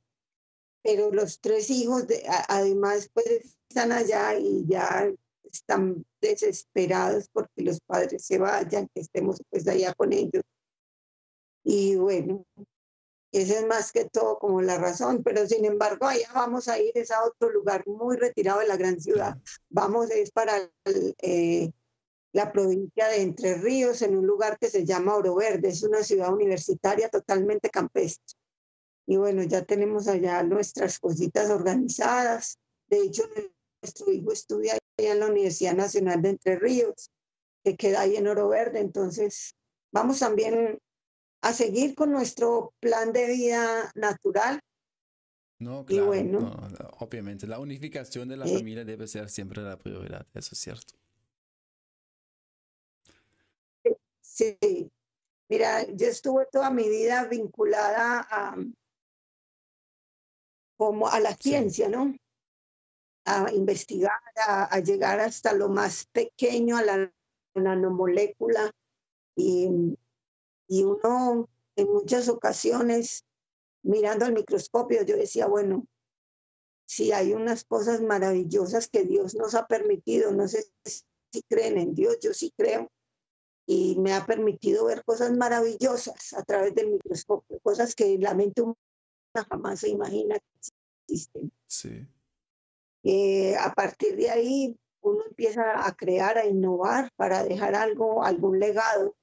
pero 0.87 1.11
los 1.11 1.41
tres 1.41 1.69
hijos 1.69 2.07
de, 2.07 2.23
además 2.47 3.09
pues 3.13 3.57
están 3.67 3.91
allá 3.91 4.39
y 4.39 4.65
ya 4.65 5.11
están 5.51 6.05
desesperados 6.21 7.27
porque 7.33 7.61
los 7.61 7.81
padres 7.81 8.25
se 8.25 8.37
vayan, 8.37 8.87
que 8.95 9.01
estemos 9.01 9.43
pues 9.49 9.67
allá 9.67 9.93
con 9.93 10.13
ellos. 10.13 10.43
Y 11.65 11.97
bueno, 11.97 12.45
esa 13.33 13.59
es 13.59 13.67
más 13.67 13.91
que 13.91 14.05
todo 14.05 14.39
como 14.39 14.61
la 14.61 14.77
razón, 14.77 15.23
pero 15.23 15.45
sin 15.45 15.65
embargo 15.65 16.05
allá 16.05 16.29
vamos 16.33 16.69
a 16.69 16.79
ir, 16.79 16.93
es 16.95 17.11
a 17.11 17.21
otro 17.21 17.49
lugar 17.49 17.85
muy 17.85 18.15
retirado 18.15 18.61
de 18.61 18.67
la 18.67 18.77
gran 18.77 19.01
ciudad. 19.01 19.37
Vamos 19.67 20.09
es 20.09 20.31
para 20.31 20.71
eh, 21.21 21.69
la 22.31 22.53
provincia 22.53 23.09
de 23.09 23.23
Entre 23.23 23.55
Ríos, 23.55 24.01
en 24.03 24.17
un 24.17 24.25
lugar 24.25 24.57
que 24.57 24.69
se 24.69 24.85
llama 24.85 25.15
Oro 25.15 25.35
Verde, 25.35 25.67
es 25.67 25.83
una 25.83 26.01
ciudad 26.01 26.33
universitaria 26.33 27.09
totalmente 27.09 27.69
campestre. 27.69 28.37
Y 29.07 29.15
bueno, 29.15 29.41
ya 29.43 29.63
tenemos 29.63 30.09
allá 30.09 30.43
nuestras 30.43 30.99
cositas 30.99 31.49
organizadas. 31.49 32.59
De 32.89 32.99
hecho, 32.99 33.23
nuestro 33.81 34.11
hijo 34.11 34.33
estudia 34.33 34.73
allá 34.73 35.13
en 35.13 35.19
la 35.21 35.27
Universidad 35.27 35.75
Nacional 35.75 36.21
de 36.21 36.29
Entre 36.29 36.59
Ríos, 36.59 37.09
que 37.63 37.77
queda 37.77 38.01
ahí 38.01 38.17
en 38.17 38.27
Oro 38.27 38.49
Verde. 38.49 38.79
Entonces, 38.79 39.55
vamos 39.93 40.19
también 40.19 40.79
a 41.41 41.53
seguir 41.53 41.95
con 41.95 42.11
nuestro 42.11 42.73
plan 42.81 43.13
de 43.13 43.27
vida 43.27 43.91
natural. 43.95 44.59
No, 45.59 45.85
claro. 45.85 46.03
Y 46.03 46.07
bueno, 46.07 46.67
obviamente, 46.99 47.47
la 47.47 47.59
unificación 47.59 48.27
de 48.27 48.35
la 48.35 48.45
eh, 48.45 48.57
familia 48.57 48.83
debe 48.83 49.07
ser 49.07 49.29
siempre 49.29 49.63
la 49.63 49.77
prioridad, 49.77 50.27
eso 50.33 50.49
es 50.51 50.59
cierto. 50.59 50.95
Sí, 54.21 54.91
mira, 55.49 55.87
yo 55.87 56.07
estuve 56.07 56.45
toda 56.51 56.69
mi 56.69 56.87
vida 56.89 57.25
vinculada 57.25 58.27
a, 58.29 58.55
como 60.77 61.07
a 61.07 61.19
la 61.19 61.35
ciencia, 61.35 61.89
¿no? 61.89 62.15
A 63.25 63.51
investigar, 63.51 64.19
a, 64.47 64.79
llegar 64.79 65.19
hasta 65.19 65.53
lo 65.53 65.69
más 65.69 66.05
pequeño, 66.11 66.77
a 66.77 66.83
la 66.83 67.13
nanomolécula. 67.55 68.71
Y, 69.35 69.97
y 70.67 70.83
uno 70.83 71.49
en 71.75 71.91
muchas 71.91 72.29
ocasiones, 72.29 73.25
mirando 73.83 74.25
al 74.25 74.33
microscopio, 74.33 75.03
yo 75.03 75.17
decía, 75.17 75.47
bueno, 75.47 75.85
si 76.87 77.11
hay 77.11 77.33
unas 77.33 77.65
cosas 77.65 78.01
maravillosas 78.01 78.87
que 78.87 79.03
Dios 79.03 79.35
nos 79.35 79.55
ha 79.55 79.67
permitido, 79.67 80.31
no 80.31 80.47
sé 80.47 80.65
si 80.85 81.41
creen 81.49 81.77
en 81.77 81.93
Dios, 81.93 82.17
yo 82.21 82.33
sí 82.33 82.53
creo, 82.57 82.89
y 83.67 83.97
me 83.99 84.13
ha 84.13 84.25
permitido 84.25 84.85
ver 84.85 85.03
cosas 85.03 85.35
maravillosas 85.35 86.33
a 86.33 86.43
través 86.43 86.73
del 86.73 86.91
microscopio, 86.91 87.59
cosas 87.59 87.93
que 87.93 88.17
la 88.17 88.33
mente 88.33 88.63
jamás 89.45 89.79
se 89.79 89.89
imagina 89.89 90.39
que 90.39 90.69
existen. 91.07 91.51
Sí. 91.67 92.07
Eh, 93.03 93.55
a 93.55 93.73
partir 93.73 94.15
de 94.15 94.29
ahí 94.29 94.77
uno 95.01 95.23
empieza 95.25 95.85
a 95.87 95.95
crear, 95.95 96.37
a 96.37 96.45
innovar 96.45 97.11
para 97.15 97.43
dejar 97.43 97.75
algo, 97.75 98.23
algún 98.23 98.59
legado 98.59 99.15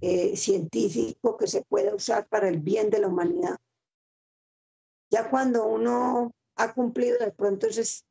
eh, 0.00 0.36
científico 0.36 1.36
que 1.36 1.46
se 1.46 1.62
pueda 1.62 1.94
usar 1.94 2.26
para 2.28 2.48
el 2.48 2.60
bien 2.60 2.90
de 2.90 2.98
la 3.00 3.08
humanidad. 3.08 3.56
Ya 5.10 5.28
cuando 5.28 5.66
uno 5.66 6.32
ha 6.56 6.74
cumplido 6.74 7.18
de 7.18 7.32
pronto 7.32 7.66
ese 7.66 8.04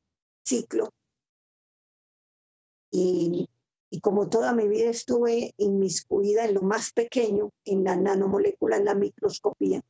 ciclo 0.46 0.90
y, 2.92 3.50
y 3.90 4.02
como 4.02 4.30
toda 4.30 4.54
mi 4.54 4.68
vida 4.68 4.90
estuve 4.90 5.54
inmiscuida 5.58 6.46
en 6.46 6.54
lo 6.54 6.62
más 6.62 6.94
pequeño, 6.94 7.52
en 7.66 7.84
la 7.84 7.96
nanomolécula, 7.96 8.78
en 8.78 8.86
la 8.86 8.96
microscopía, 8.96 9.82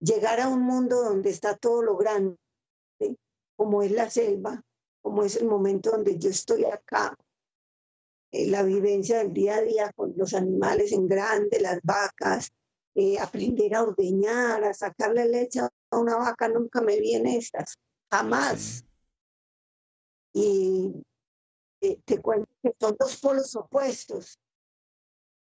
llegar 0.00 0.40
a 0.40 0.48
un 0.48 0.62
mundo 0.62 1.02
donde 1.02 1.30
está 1.30 1.56
todo 1.56 1.82
lo 1.82 1.96
grande, 1.96 2.36
como 3.56 3.82
es 3.82 3.92
la 3.92 4.08
selva, 4.08 4.62
como 5.02 5.22
es 5.22 5.36
el 5.36 5.46
momento 5.46 5.90
donde 5.90 6.18
yo 6.18 6.30
estoy 6.30 6.64
acá, 6.64 7.14
eh, 8.32 8.48
la 8.48 8.62
vivencia 8.62 9.18
del 9.18 9.32
día 9.32 9.56
a 9.56 9.62
día 9.62 9.92
con 9.94 10.14
los 10.16 10.34
animales 10.34 10.92
en 10.92 11.06
grande, 11.06 11.60
las 11.60 11.80
vacas, 11.82 12.50
eh, 12.94 13.18
aprender 13.18 13.74
a 13.74 13.82
ordeñar, 13.82 14.64
a 14.64 14.74
sacarle 14.74 15.28
leche 15.28 15.60
a 15.60 15.98
una 15.98 16.16
vaca, 16.16 16.48
nunca 16.48 16.80
me 16.80 16.98
viene 16.98 17.36
estas, 17.36 17.76
jamás. 18.10 18.84
Y 20.32 20.92
eh, 21.80 22.00
te 22.04 22.20
cuento 22.20 22.48
que 22.62 22.72
son 22.78 22.96
dos 22.98 23.16
polos 23.20 23.54
opuestos, 23.56 24.38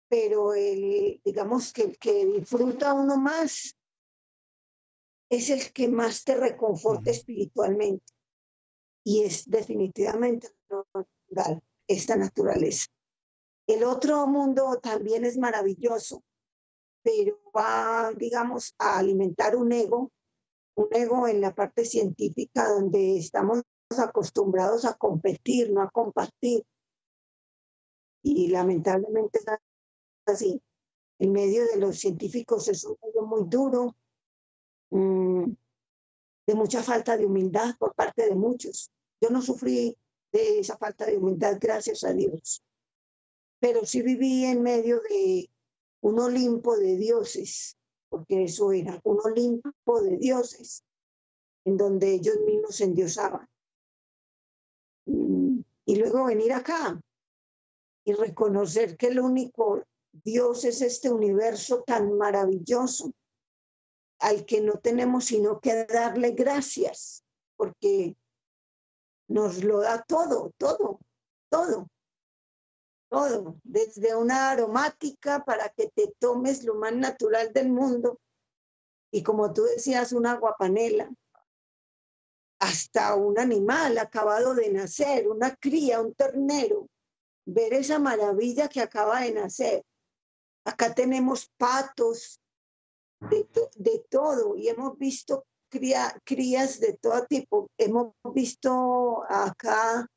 pero 0.09 0.53
el, 0.53 1.21
digamos 1.23 1.71
que 1.73 1.83
el 1.83 1.99
que 1.99 2.25
disfruta 2.25 2.93
uno 2.93 3.17
más 3.17 3.75
es 5.29 5.49
el 5.49 5.71
que 5.71 5.87
más 5.87 6.23
te 6.23 6.35
reconforta 6.35 7.11
espiritualmente. 7.11 8.05
Y 9.03 9.23
es 9.23 9.49
definitivamente 9.49 10.49
natural, 10.69 11.63
esta 11.87 12.15
naturaleza. 12.15 12.87
El 13.67 13.83
otro 13.83 14.25
mundo 14.27 14.79
también 14.81 15.25
es 15.25 15.37
maravilloso, 15.37 16.23
pero 17.03 17.39
va, 17.55 18.11
digamos, 18.17 18.73
a 18.79 18.97
alimentar 18.97 19.55
un 19.55 19.71
ego, 19.71 20.11
un 20.75 20.87
ego 20.91 21.27
en 21.27 21.41
la 21.41 21.53
parte 21.53 21.85
científica 21.85 22.67
donde 22.67 23.17
estamos 23.17 23.61
acostumbrados 23.97 24.85
a 24.85 24.95
competir, 24.95 25.71
no 25.71 25.81
a 25.81 25.89
compartir. 25.89 26.63
Y 28.23 28.47
lamentablemente 28.47 29.39
es 29.39 29.45
así. 30.25 30.61
El 31.19 31.31
medio 31.31 31.65
de 31.67 31.77
los 31.77 31.99
científicos 31.99 32.67
es 32.67 32.83
un 32.85 32.97
medio 33.01 33.23
muy 33.25 33.43
duro, 33.47 33.95
mm, 34.89 35.51
de 36.47 36.55
mucha 36.55 36.81
falta 36.81 37.15
de 37.15 37.25
humildad 37.25 37.75
por 37.77 37.93
parte 37.93 38.25
de 38.25 38.35
muchos. 38.35 38.91
Yo 39.21 39.29
no 39.29 39.41
sufrí 39.41 39.95
de 40.31 40.59
esa 40.59 40.77
falta 40.77 41.05
de 41.05 41.17
humildad, 41.17 41.57
gracias 41.59 42.03
a 42.03 42.13
Dios, 42.13 42.63
pero 43.59 43.85
sí 43.85 44.01
viví 44.01 44.45
en 44.45 44.61
medio 44.61 44.99
de 45.01 45.49
un 46.01 46.19
Olimpo 46.19 46.77
de 46.77 46.95
dioses, 46.97 47.77
porque 48.09 48.45
eso 48.45 48.71
era 48.71 48.99
un 49.03 49.19
Olimpo 49.23 50.01
de 50.01 50.17
dioses, 50.17 50.83
en 51.65 51.77
donde 51.77 52.13
ellos 52.13 52.37
mismos 52.45 52.75
se 52.75 52.85
endiosaban. 52.85 53.47
Mm, 55.05 55.59
y 55.85 55.95
luego 55.97 56.25
venir 56.25 56.53
acá 56.53 56.99
y 58.05 58.13
reconocer 58.13 58.97
que 58.97 59.07
el 59.07 59.19
único 59.19 59.83
Dios 60.11 60.65
es 60.65 60.81
este 60.81 61.11
universo 61.11 61.83
tan 61.83 62.17
maravilloso 62.17 63.11
al 64.19 64.45
que 64.45 64.61
no 64.61 64.79
tenemos 64.79 65.25
sino 65.25 65.59
que 65.59 65.85
darle 65.85 66.31
gracias, 66.31 67.23
porque 67.55 68.15
nos 69.27 69.63
lo 69.63 69.79
da 69.79 70.03
todo, 70.03 70.51
todo, 70.57 70.99
todo, 71.49 71.87
todo, 73.09 73.55
desde 73.63 74.15
una 74.15 74.51
aromática 74.51 75.43
para 75.45 75.69
que 75.69 75.89
te 75.89 76.13
tomes 76.19 76.63
lo 76.63 76.75
más 76.75 76.93
natural 76.93 77.53
del 77.53 77.69
mundo 77.69 78.19
y 79.11 79.23
como 79.23 79.51
tú 79.53 79.63
decías, 79.63 80.13
una 80.13 80.35
guapanela, 80.35 81.09
hasta 82.59 83.15
un 83.15 83.39
animal 83.39 83.97
acabado 83.97 84.53
de 84.53 84.69
nacer, 84.69 85.27
una 85.27 85.55
cría, 85.55 86.01
un 86.01 86.13
ternero, 86.13 86.87
ver 87.45 87.73
esa 87.73 87.99
maravilla 87.99 88.67
que 88.67 88.81
acaba 88.81 89.21
de 89.21 89.31
nacer. 89.31 89.83
Acá 90.65 90.93
tenemos 90.93 91.49
patos, 91.57 92.39
de, 93.19 94.05
todo 94.09 94.55
y 94.55 94.69
hemos 94.69 94.97
visto 94.97 95.45
crías 95.69 96.79
de 96.79 96.97
todo 97.01 97.25
tipo. 97.27 97.69
Hemos 97.77 98.13
visto 98.33 99.23
acá 99.29 100.07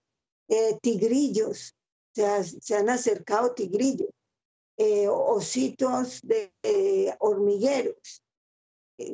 eh, 0.49 0.79
tigrillos, 0.81 1.75
se, 2.15 2.75
han 2.75 2.91
acercado 2.91 3.55
tigrillos, 3.55 4.11
eh, 4.77 5.09
ositos 5.09 6.21
de 6.23 6.53
eh, 6.63 7.15
hormigueros. 7.21 8.23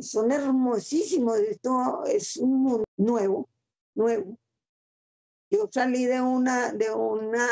son 0.02 0.32
hermosísimos, 0.32 1.38
esto 1.38 2.04
es 2.04 2.36
un 2.36 2.62
mundo 2.62 2.84
nuevo, 2.96 3.48
nuevo. 3.94 4.38
Yo 5.50 5.68
salí 5.72 6.04
de 6.04 6.20
una, 6.20 6.72
de 6.72 6.92
una 6.92 7.48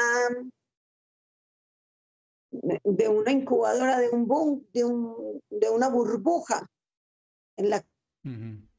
de 2.63 3.09
una 3.09 3.33
incubadora, 3.33 3.99
de 3.99 4.11
un 4.11 4.27
boom, 4.27 4.67
de, 4.73 4.85
un, 4.85 5.43
de 5.51 5.71
una 5.71 5.89
burbuja 5.89 6.69
en 7.57 7.71
la 7.71 7.81
que 7.81 7.89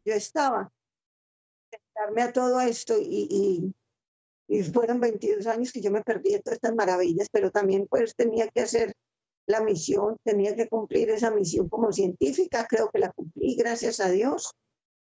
yo 0.05 0.13
estaba. 0.13 0.71
Darme 1.95 2.21
a 2.21 2.31
todo 2.31 2.61
esto 2.61 2.95
y, 2.99 3.73
y, 4.47 4.63
fueron 4.71 4.99
22 4.99 5.47
años 5.47 5.71
que 5.71 5.81
yo 5.81 5.91
me 5.91 6.03
perdí 6.03 6.31
de 6.31 6.39
todas 6.39 6.57
estas 6.57 6.75
maravillas, 6.75 7.27
pero 7.31 7.51
también 7.51 7.87
pues 7.87 8.15
tenía 8.15 8.47
que 8.47 8.61
hacer 8.61 8.93
la 9.47 9.61
misión, 9.61 10.17
tenía 10.23 10.55
que 10.55 10.67
cumplir 10.67 11.09
esa 11.09 11.31
misión 11.31 11.67
como 11.69 11.91
científica, 11.91 12.67
creo 12.69 12.89
que 12.89 12.99
la 12.99 13.11
cumplí, 13.11 13.55
gracias 13.55 13.99
a 13.99 14.09
Dios. 14.09 14.53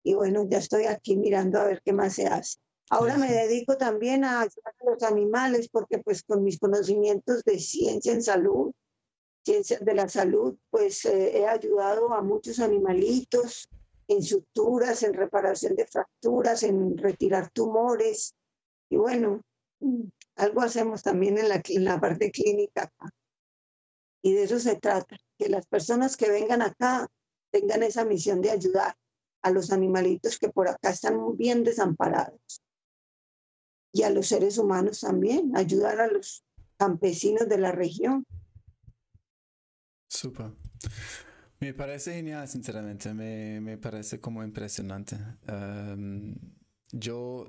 Y 0.05 0.15
bueno, 0.15 0.47
ya 0.49 0.59
estoy 0.59 0.85
aquí 0.85 1.17
mirando 1.17 1.59
a 1.59 1.65
ver 1.65 1.83
qué 1.85 1.93
más 1.93 2.15
se 2.15 2.27
hace. 2.27 2.59
Ahora 2.91 3.18
me 3.18 3.30
dedico 3.30 3.76
también 3.76 4.24
a 4.24 4.41
ayudar 4.41 4.74
a 4.80 4.91
los 4.91 5.03
animales 5.03 5.68
porque 5.68 5.99
pues 5.99 6.22
con 6.22 6.43
mis 6.43 6.59
conocimientos 6.59 7.45
de 7.45 7.59
ciencia 7.59 8.12
en 8.12 8.22
salud, 8.22 8.72
ciencia 9.45 9.78
de 9.78 9.95
la 9.95 10.09
salud, 10.09 10.57
pues 10.70 11.05
eh, 11.05 11.39
he 11.39 11.47
ayudado 11.47 12.14
a 12.14 12.22
muchos 12.22 12.61
animalitos 12.61 13.68
en 14.09 14.22
suturas, 14.22 15.03
en 15.03 15.12
reparación 15.12 15.76
de 15.76 15.86
fracturas, 15.86 16.62
en 16.62 16.97
retirar 16.97 17.51
tumores. 17.51 18.34
Y 18.89 18.97
bueno, 18.97 19.43
mm, 19.80 20.05
algo 20.36 20.62
hacemos 20.62 21.03
también 21.03 21.36
en 21.36 21.51
la, 21.51 21.62
en 21.62 21.84
la 21.84 22.01
parte 22.01 22.30
clínica 22.30 22.91
Y 24.22 24.32
de 24.32 24.45
eso 24.45 24.59
se 24.59 24.76
trata, 24.76 25.18
que 25.39 25.51
las 25.51 25.66
personas 25.66 26.16
que 26.16 26.30
vengan 26.30 26.62
acá 26.62 27.07
tengan 27.51 27.82
esa 27.82 28.07
misión 28.07 28.41
de 28.41 28.51
ayudar 28.51 28.97
a 29.43 29.51
los 29.51 29.72
animalitos 29.72 30.39
que 30.39 30.49
por 30.49 30.68
acá 30.68 30.89
están 30.91 31.36
bien 31.36 31.64
desamparados 31.64 32.62
y 33.93 34.03
a 34.03 34.11
los 34.11 34.28
seres 34.28 34.59
humanos 34.59 35.01
también, 35.01 35.57
ayudar 35.57 36.01
a 36.01 36.09
los 36.09 36.45
campesinos 36.76 37.49
de 37.49 37.59
la 37.59 37.72
región. 37.72 38.24
Súper. 40.09 40.53
Me 41.61 41.74
parece 41.74 42.14
genial, 42.14 42.47
sinceramente, 42.47 43.12
me, 43.12 43.61
me 43.61 43.76
parece 43.78 44.20
como 44.20 44.45
impresionante. 44.45 45.16
Em, 45.49 46.36
yo, 46.93 47.47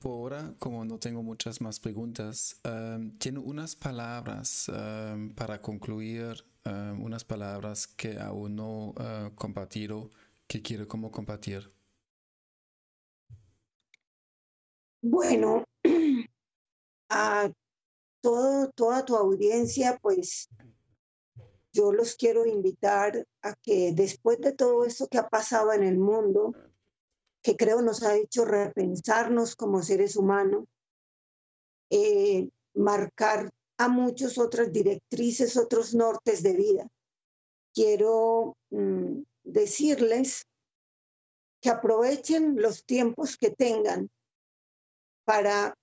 por 0.00 0.34
ahora, 0.34 0.54
como 0.58 0.84
no 0.84 0.98
tengo 0.98 1.22
muchas 1.22 1.60
más 1.60 1.78
preguntas, 1.78 2.60
um, 2.64 3.16
tengo 3.18 3.40
unas 3.42 3.76
palabras 3.76 4.68
em, 4.68 5.32
para 5.34 5.60
concluir, 5.62 6.44
unas 6.64 7.24
palabras 7.24 7.88
que 7.88 8.20
aún 8.20 8.54
no 8.54 8.94
he 8.96 9.26
uh, 9.26 9.34
compartido, 9.34 10.10
que 10.46 10.62
quiero 10.62 10.86
como 10.86 11.10
compartir. 11.10 11.72
Bueno, 15.02 15.64
a 17.08 17.50
todo, 18.20 18.70
toda 18.70 19.04
tu 19.04 19.16
audiencia, 19.16 19.98
pues 20.00 20.48
yo 21.72 21.92
los 21.92 22.16
quiero 22.16 22.46
invitar 22.46 23.26
a 23.42 23.54
que 23.54 23.92
después 23.92 24.38
de 24.40 24.52
todo 24.52 24.84
esto 24.84 25.08
que 25.08 25.18
ha 25.18 25.28
pasado 25.28 25.72
en 25.72 25.82
el 25.82 25.98
mundo, 25.98 26.54
que 27.42 27.56
creo 27.56 27.82
nos 27.82 28.02
ha 28.02 28.16
hecho 28.16 28.44
repensarnos 28.44 29.56
como 29.56 29.82
seres 29.82 30.16
humanos, 30.16 30.64
eh, 31.90 32.48
marcar 32.74 33.50
a 33.78 33.88
muchos 33.88 34.38
otras 34.38 34.72
directrices, 34.72 35.56
otros 35.56 35.94
nortes 35.94 36.42
de 36.42 36.54
vida. 36.54 36.88
Quiero 37.74 38.56
mm, 38.70 39.22
decirles 39.42 40.46
que 41.60 41.70
aprovechen 41.70 42.60
los 42.60 42.84
tiempos 42.84 43.36
que 43.36 43.50
tengan 43.50 44.10
para 45.24 45.76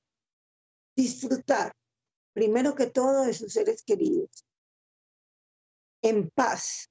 disfrutar, 0.96 1.74
primero 2.34 2.76
que 2.76 2.88
todo, 2.88 3.26
de 3.26 3.34
sus 3.34 3.54
seres 3.54 3.84
queridos, 3.84 4.46
en 6.02 6.30
paz, 6.30 6.90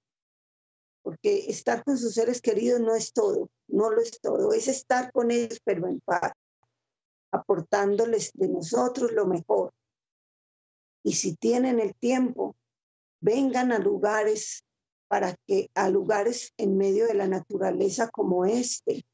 porque 1.03 1.47
estar 1.49 1.85
con 1.85 1.97
sus 1.97 2.15
seres 2.15 2.41
queridos 2.41 2.81
no 2.81 2.95
es 2.95 3.13
todo, 3.13 3.51
no 3.69 3.91
lo 3.91 4.01
es 4.01 4.21
todo, 4.21 4.53
es 4.53 4.69
estar 4.69 5.13
con 5.13 5.31
ellos, 5.31 5.61
pero 5.65 5.87
en 5.87 6.01
paz, 6.01 6.33
aportándoles 7.31 8.31
de 8.35 8.49
nosotros 8.49 9.13
lo 9.13 9.27
mejor. 9.27 9.73
Y 11.03 11.15
si 11.15 11.37
tienen 11.37 11.81
el 11.81 11.95
tiempo, 11.95 12.57
vengan 13.21 13.73
a 13.73 13.79
lugares 13.79 14.65
para 15.09 15.35
que 15.47 15.71
a 15.75 15.89
lugares 15.89 16.53
en 16.59 16.77
medio 16.77 17.07
de 17.07 17.15
la 17.15 17.27
naturaleza 17.27 18.11
como 18.11 18.45
este, 18.45 19.05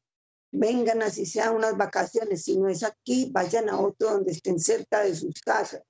vengan 0.57 1.01
así 1.01 1.25
sea 1.25 1.51
unas 1.51 1.75
vacaciones, 1.77 2.43
si 2.43 2.57
no 2.57 2.69
es 2.69 2.83
aquí, 2.83 3.29
vayan 3.31 3.69
a 3.69 3.79
otro 3.79 4.11
donde 4.11 4.31
estén 4.31 4.59
cerca 4.59 5.01
de 5.01 5.15
sus 5.15 5.41
casas, 5.41 5.83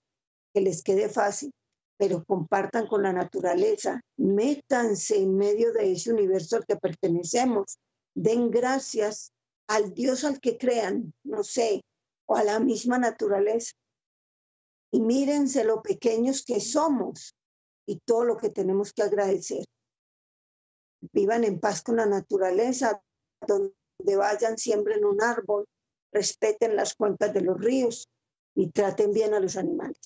que 0.54 0.62
les 0.62 0.82
quede 0.82 1.08
fácil, 1.10 1.52
pero 1.98 2.24
compartan 2.26 2.88
con 2.88 3.04
la 3.04 3.14
naturaleza, 3.14 4.02
métanse 4.18 5.18
en 5.18 5.38
medio 5.38 5.72
de 5.72 5.92
ese 5.92 6.12
universo 6.12 6.58
al 6.58 6.66
que 6.66 6.78
pertenecemos, 6.78 7.78
den 8.16 8.50
gracias 8.50 9.32
al 9.68 9.94
Dios 9.94 10.24
al 10.24 10.40
que 10.40 10.58
crean, 10.58 11.14
no 11.24 11.44
sé, 11.44 11.82
o 12.28 12.36
a 12.36 12.44
la 12.44 12.60
misma 12.60 12.98
naturaleza. 12.98 13.74
Y 14.92 15.00
mírense 15.00 15.64
lo 15.64 15.82
pequeños 15.82 16.44
que 16.44 16.60
somos 16.60 17.36
y 17.88 18.00
todo 18.06 18.24
lo 18.24 18.38
que 18.38 18.50
tenemos 18.50 18.94
que 18.94 19.04
agradecer. 19.04 19.64
Vivan 21.12 21.44
en 21.44 21.60
paz 21.60 21.82
con 21.82 21.98
la 21.98 22.06
naturaleza, 22.06 23.02
donde 23.46 23.74
donde 23.98 24.16
vayan, 24.16 24.58
siembren 24.58 25.06
un 25.06 25.22
árbol, 25.22 25.66
respeten 26.12 26.76
las 26.76 26.96
cuencas 26.96 27.34
de 27.34 27.42
los 27.42 27.60
ríos 27.60 28.08
y 28.56 28.70
traten 28.70 29.14
bien 29.14 29.34
a 29.34 29.40
los 29.40 29.58
animales. 29.58 30.00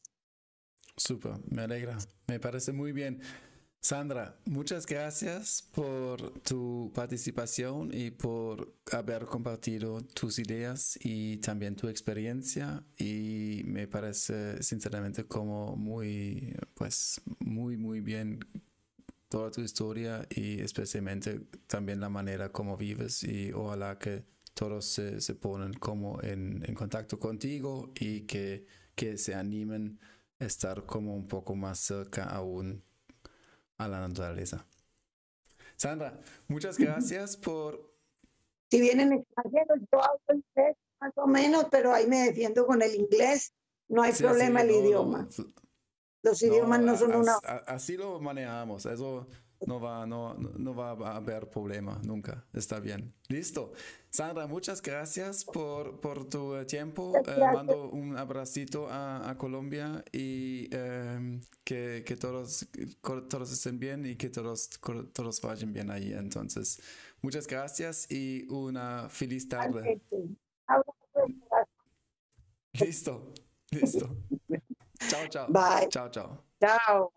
Súper, 0.95 1.33
me 1.49 1.63
alegra, 1.63 1.97
me 2.27 2.39
parece 2.39 2.73
muy 2.73 2.91
bien. 2.91 3.21
Sandra, 3.81 4.37
muchas 4.43 4.85
gracias 4.85 5.61
por 5.73 6.41
tu 6.41 6.91
participación 6.93 7.91
y 7.93 8.11
por 8.11 8.75
haber 8.91 9.25
compartido 9.25 10.01
tus 10.01 10.37
ideas 10.37 10.99
y 11.01 11.37
también 11.37 11.77
tu 11.77 11.87
experiencia 11.87 12.83
y 12.97 13.61
me 13.63 13.87
parece 13.87 14.61
sinceramente 14.63 15.23
como 15.25 15.77
muy, 15.77 16.53
pues, 16.73 17.21
muy, 17.39 17.77
muy 17.77 18.01
bien 18.01 18.39
toda 19.29 19.51
tu 19.51 19.61
historia 19.61 20.27
y 20.29 20.59
especialmente 20.61 21.39
también 21.67 21.99
la 21.99 22.09
manera 22.09 22.51
como 22.51 22.75
vives 22.75 23.23
y 23.23 23.53
ojalá 23.53 23.97
que 23.97 24.25
todos 24.53 24.85
se, 24.85 25.21
se 25.21 25.35
ponen 25.35 25.73
como 25.73 26.21
en, 26.21 26.63
en, 26.67 26.75
contacto 26.75 27.19
contigo 27.19 27.91
y 27.95 28.21
que, 28.21 28.65
que 28.95 29.17
se 29.17 29.35
animen 29.35 29.99
a 30.39 30.45
estar 30.45 30.85
como 30.85 31.15
un 31.15 31.27
poco 31.27 31.55
más 31.55 31.79
cerca 31.79 32.23
aún 32.23 32.83
a 33.77 33.87
la 33.87 34.01
naturaleza. 34.01 34.65
Sandra, 35.77 36.19
muchas 36.47 36.77
gracias 36.77 37.37
por 37.37 37.93
Si 38.69 38.81
vienen 38.81 39.13
extranjeros, 39.13 39.79
yo 39.91 40.03
hablo 40.03 40.43
inglés 40.43 40.75
más 40.99 41.13
o 41.15 41.27
menos, 41.27 41.67
pero 41.71 41.93
ahí 41.93 42.07
me 42.07 42.25
defiendo 42.25 42.65
con 42.65 42.81
el 42.81 42.93
inglés. 42.95 43.53
No 43.87 44.01
hay 44.01 44.11
problema 44.11 44.61
el 44.61 44.71
idioma. 44.71 45.29
Los 46.21 46.41
idiomas 46.41 46.81
no 46.81 46.97
son 46.97 47.15
una... 47.15 47.35
Así 47.65 47.95
lo 47.95 48.19
manejamos. 48.19 48.85
Eso 48.85 49.27
no 49.65 49.79
va, 49.79 50.05
no, 50.05 50.35
no 50.35 50.73
va 50.73 50.91
a 50.91 51.15
haber 51.17 51.49
problema 51.49 51.99
nunca. 52.03 52.45
Está 52.53 52.79
bien. 52.79 53.13
Listo. 53.27 53.73
Sandra, 54.09 54.47
muchas 54.47 54.81
gracias 54.81 55.43
por, 55.45 55.99
por 55.99 56.27
tu 56.27 56.65
tiempo. 56.65 57.13
Eh, 57.15 57.39
mando 57.53 57.89
un 57.89 58.17
abracito 58.17 58.89
a, 58.89 59.29
a 59.29 59.37
Colombia 59.37 60.03
y 60.11 60.67
em, 60.71 61.41
que, 61.63 62.03
que, 62.05 62.15
todos, 62.15 62.67
todos 63.01 63.51
estén 63.51 63.79
bien 63.79 64.05
y 64.05 64.15
que 64.15 64.29
todos, 64.29 64.69
todos 65.13 65.41
vayan 65.41 65.73
bien 65.73 65.91
ahí. 65.91 66.13
Entonces, 66.13 66.81
muchas 67.21 67.45
gracias 67.45 68.09
y 68.09 68.47
una 68.49 69.09
feliz 69.09 69.47
tarde. 69.47 70.01
Listo, 72.73 73.33
listo. 73.71 74.15
Ciao 75.07 75.27
ciao. 75.27 75.47
Bye. 75.49 75.87
Ciao 75.89 76.09
ciao. 76.09 76.43
Ciao. 76.61 77.07